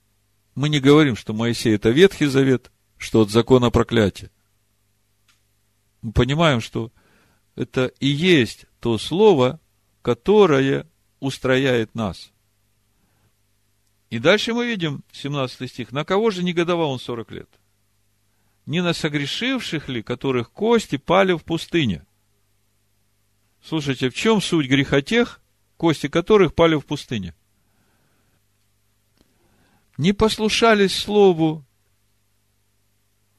[0.53, 4.31] Мы не говорим, что Моисей это Ветхий Завет, что от закона проклятия
[6.01, 6.91] мы понимаем, что
[7.55, 9.61] это и есть то слово,
[10.01, 10.85] которое
[11.21, 12.33] устрояет нас.
[14.09, 17.49] И дальше мы видим, 17 стих, на кого же негодовал он 40 лет?
[18.65, 22.05] Не на согрешивших ли, которых кости пали в пустыне?
[23.63, 25.39] Слушайте, в чем суть греха тех,
[25.77, 27.33] кости которых пали в пустыне?
[29.99, 31.63] Не послушались слову.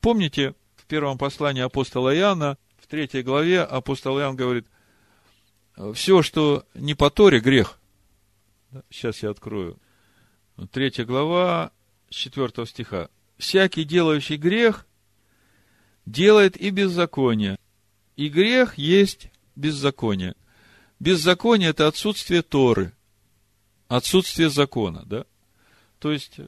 [0.00, 0.54] Помните,
[0.90, 4.66] первом послании апостола Иоанна, в третьей главе апостол Иоанн говорит,
[5.94, 7.80] все, что не по Торе, грех.
[8.90, 9.78] Сейчас я открою.
[10.72, 11.70] Третья глава,
[12.08, 13.08] четвертого стиха.
[13.38, 14.86] Всякий, делающий грех,
[16.06, 17.56] делает и беззаконие.
[18.16, 20.34] И грех есть беззаконие.
[20.98, 22.92] Беззаконие– это отсутствие Торы,
[23.86, 25.24] отсутствие закона, да?
[26.01, 26.40] То есть,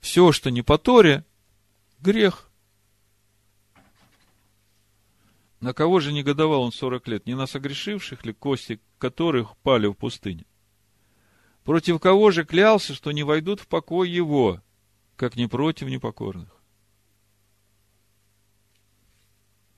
[0.00, 1.24] все, что не по Торе,
[2.00, 2.50] грех.
[5.60, 7.26] На кого же негодовал он сорок лет?
[7.26, 10.46] Не на согрешивших ли, кости которых пали в пустыне?
[11.64, 14.62] Против кого же клялся, что не войдут в покой его,
[15.16, 16.48] как не против непокорных?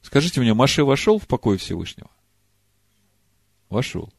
[0.02, 2.10] Скажите мне, Маше вошел в покой Всевышнего?
[3.68, 4.12] Вошел.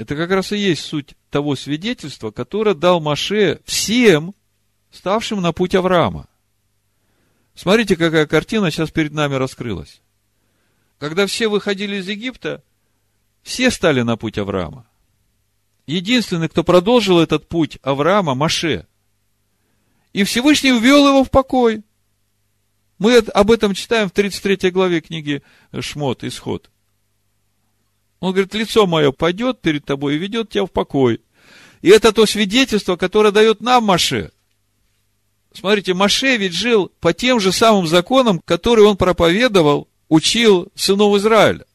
[0.00, 4.34] Это как раз и есть суть того свидетельства, которое дал Маше всем,
[4.90, 6.26] ставшим на путь Авраама.
[7.54, 10.00] Смотрите, какая картина сейчас перед нами раскрылась.
[10.98, 12.64] Когда все выходили из Египта,
[13.42, 14.86] все стали на путь Авраама.
[15.84, 18.86] Единственный, кто продолжил этот путь Авраама, Маше.
[20.14, 21.82] И Всевышний ввел его в покой.
[22.96, 25.42] Мы об этом читаем в 33 главе книги
[25.78, 26.70] Шмот, Исход.
[28.20, 31.20] Он говорит, лицо мое пойдет перед тобой и ведет тебя в покой.
[31.82, 34.30] И это то свидетельство, которое дает нам Маше–
[35.52, 41.66] Смотрите, Маше ведь жил по тем же самым законам, которые он проповедовал, учил сынов Израиля.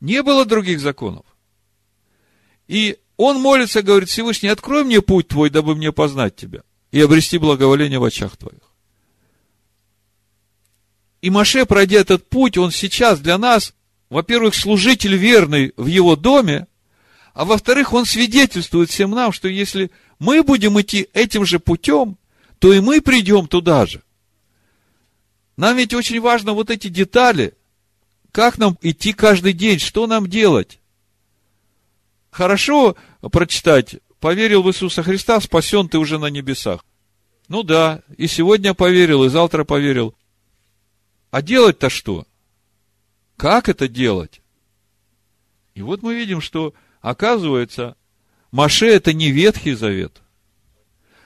[0.00, 1.24] Не было других законов.
[2.66, 7.38] И он молится, говорит, Всевышний, открой мне путь твой, дабы мне познать тебя и обрести
[7.38, 8.60] благоволение в очах твоих.
[11.22, 13.74] И Маше, пройдя этот путь, он сейчас для нас,
[14.08, 16.66] во-первых, служитель верный в его доме,
[17.34, 22.16] а во-вторых, он свидетельствует всем нам, что если мы будем идти этим же путем,
[22.58, 24.02] то и мы придем туда же.
[25.56, 27.54] Нам ведь очень важно вот эти детали,
[28.32, 29.78] Как нам идти каждый день?
[29.78, 30.78] Что нам делать?
[32.30, 32.96] Хорошо
[33.32, 36.84] прочитать, поверил в Иисуса Христа, спасен ты уже на небесах.
[37.48, 40.14] Ну да, и сегодня поверил, и завтра поверил.
[41.30, 42.26] А делать-то что?
[43.36, 44.40] Как это делать?
[45.74, 47.96] И вот мы видим, что, оказывается,
[48.50, 50.22] Маше– это не Ветхий Завет.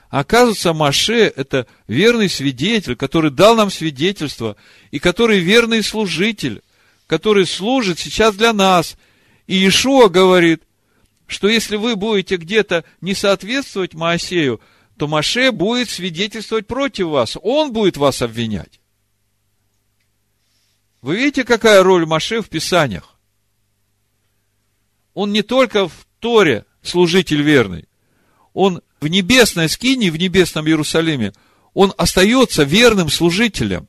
[0.09, 4.57] Оказывается, Маше– это верный свидетель, который дал нам свидетельство,
[4.91, 6.61] и который верный служитель,
[7.07, 8.97] который служит сейчас для нас.
[9.47, 10.63] И Иешуа говорит,
[11.27, 14.59] что если вы будете где-то не соответствовать Моисею,
[14.97, 17.37] то Маше будет свидетельствовать против вас.
[17.41, 18.80] Он будет вас обвинять.
[21.01, 23.19] Вы видите, какая роль Маше в Писаниях?
[25.13, 27.87] Он не только в Торе служитель верный,
[28.53, 31.33] он в небесной скине, в небесном Иерусалиме,
[31.73, 33.87] он остается верным служителем.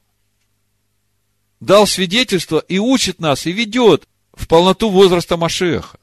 [1.61, 5.99] Дал свидетельство и учит нас, и ведет в полноту возраста Машеха.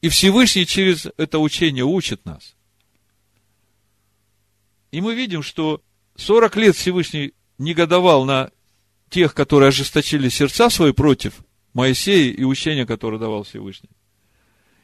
[0.00, 2.54] И Всевышний через это учение учит нас.
[4.90, 5.82] И мы видим, что
[6.16, 8.50] 40 лет Всевышний негодовал на
[9.14, 13.90] тех, которые ожесточили сердца свои против Моисея и учения, которое давал Всевышний.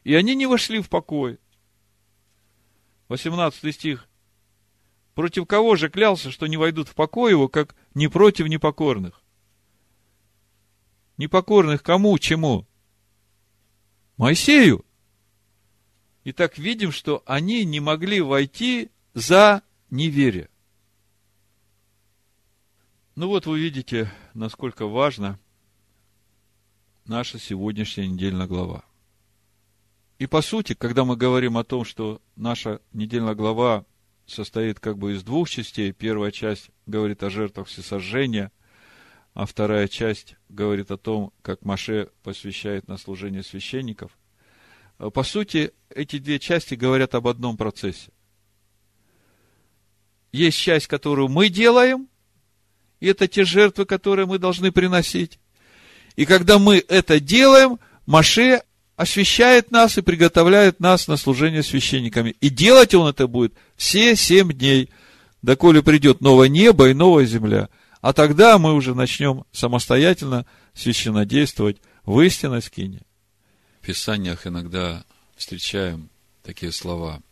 [0.04, 1.40] И они не вошли в покой.
[3.08, 4.08] 18 стих.
[5.16, 9.20] Против кого же клялся, что не войдут в покой его, как не против непокорных?
[11.16, 12.68] Непокорных кому, чему?
[14.16, 14.84] Моисею.
[16.22, 20.50] Итак, видим, что они не могли войти за неверие.
[23.16, 25.38] Ну вот вы видите, насколько важна
[27.06, 28.84] наша сегодняшняя недельная глава.
[30.18, 33.84] И по сути, когда мы говорим о том, что наша недельная глава
[34.26, 38.52] состоит как бы из двух частей, первая часть говорит о жертвах всесожжения,
[39.32, 44.16] а вторая часть говорит о том, как Маше посвящает на служение священников.
[44.98, 48.12] По сути, эти две части говорят об одном процессе.
[50.32, 52.08] Есть часть, которую мы делаем,
[53.00, 55.38] и это те жертвы, которые мы должны приносить.
[56.16, 58.62] И когда мы это делаем, Маше
[58.96, 62.36] освящает нас и приготовляет нас на служение священниками.
[62.40, 64.90] И делать он это будет все семь дней,
[65.40, 67.70] доколе придет новое небо и новая земля.
[68.02, 70.44] А тогда мы уже начнем самостоятельно
[70.74, 73.00] священнодействовать в истинной скине.
[73.80, 75.04] В Писаниях иногда
[75.36, 76.10] встречаем
[76.42, 77.22] такие слова.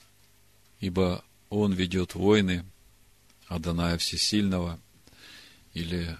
[0.80, 2.64] Ибо он ведет войны
[3.48, 4.78] Адоная Всесильного,
[5.80, 6.16] или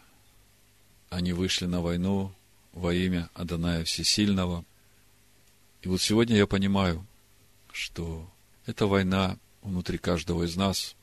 [1.10, 2.32] они вышли на войну
[2.72, 4.64] во имя Адоная Всесильного–
[5.82, 7.06] и вот сегодня я понимаю,
[7.72, 8.28] что
[8.66, 10.97] это война внутри каждого из нас,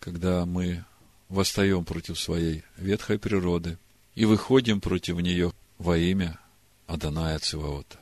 [0.00, 0.84] когда мы
[1.28, 3.78] восстаем против своей ветхой природы
[4.14, 6.38] и выходим против нее во имя
[6.86, 7.98] Аданая Циваота.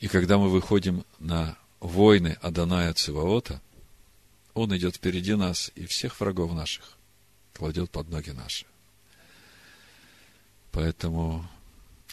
[0.00, 3.62] И когда мы выходим на войны Аданая Циваота,
[4.52, 6.98] он идет впереди нас и всех врагов наших
[7.54, 8.66] кладет под ноги наши.
[10.70, 11.46] Поэтому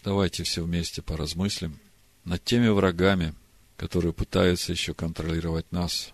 [0.03, 1.79] давайте все вместе поразмыслим–
[2.29, 3.33] над теми врагами,
[3.75, 6.13] которые пытаются еще контролировать нас,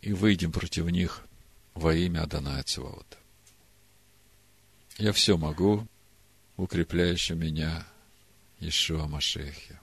[0.00, 1.22] и выйдем против них
[1.74, 3.18] во имя Адоная Циваота.
[4.96, 5.86] Я все могу,
[6.56, 7.86] укрепляющий меня
[8.60, 9.77] Ишуа Машехе.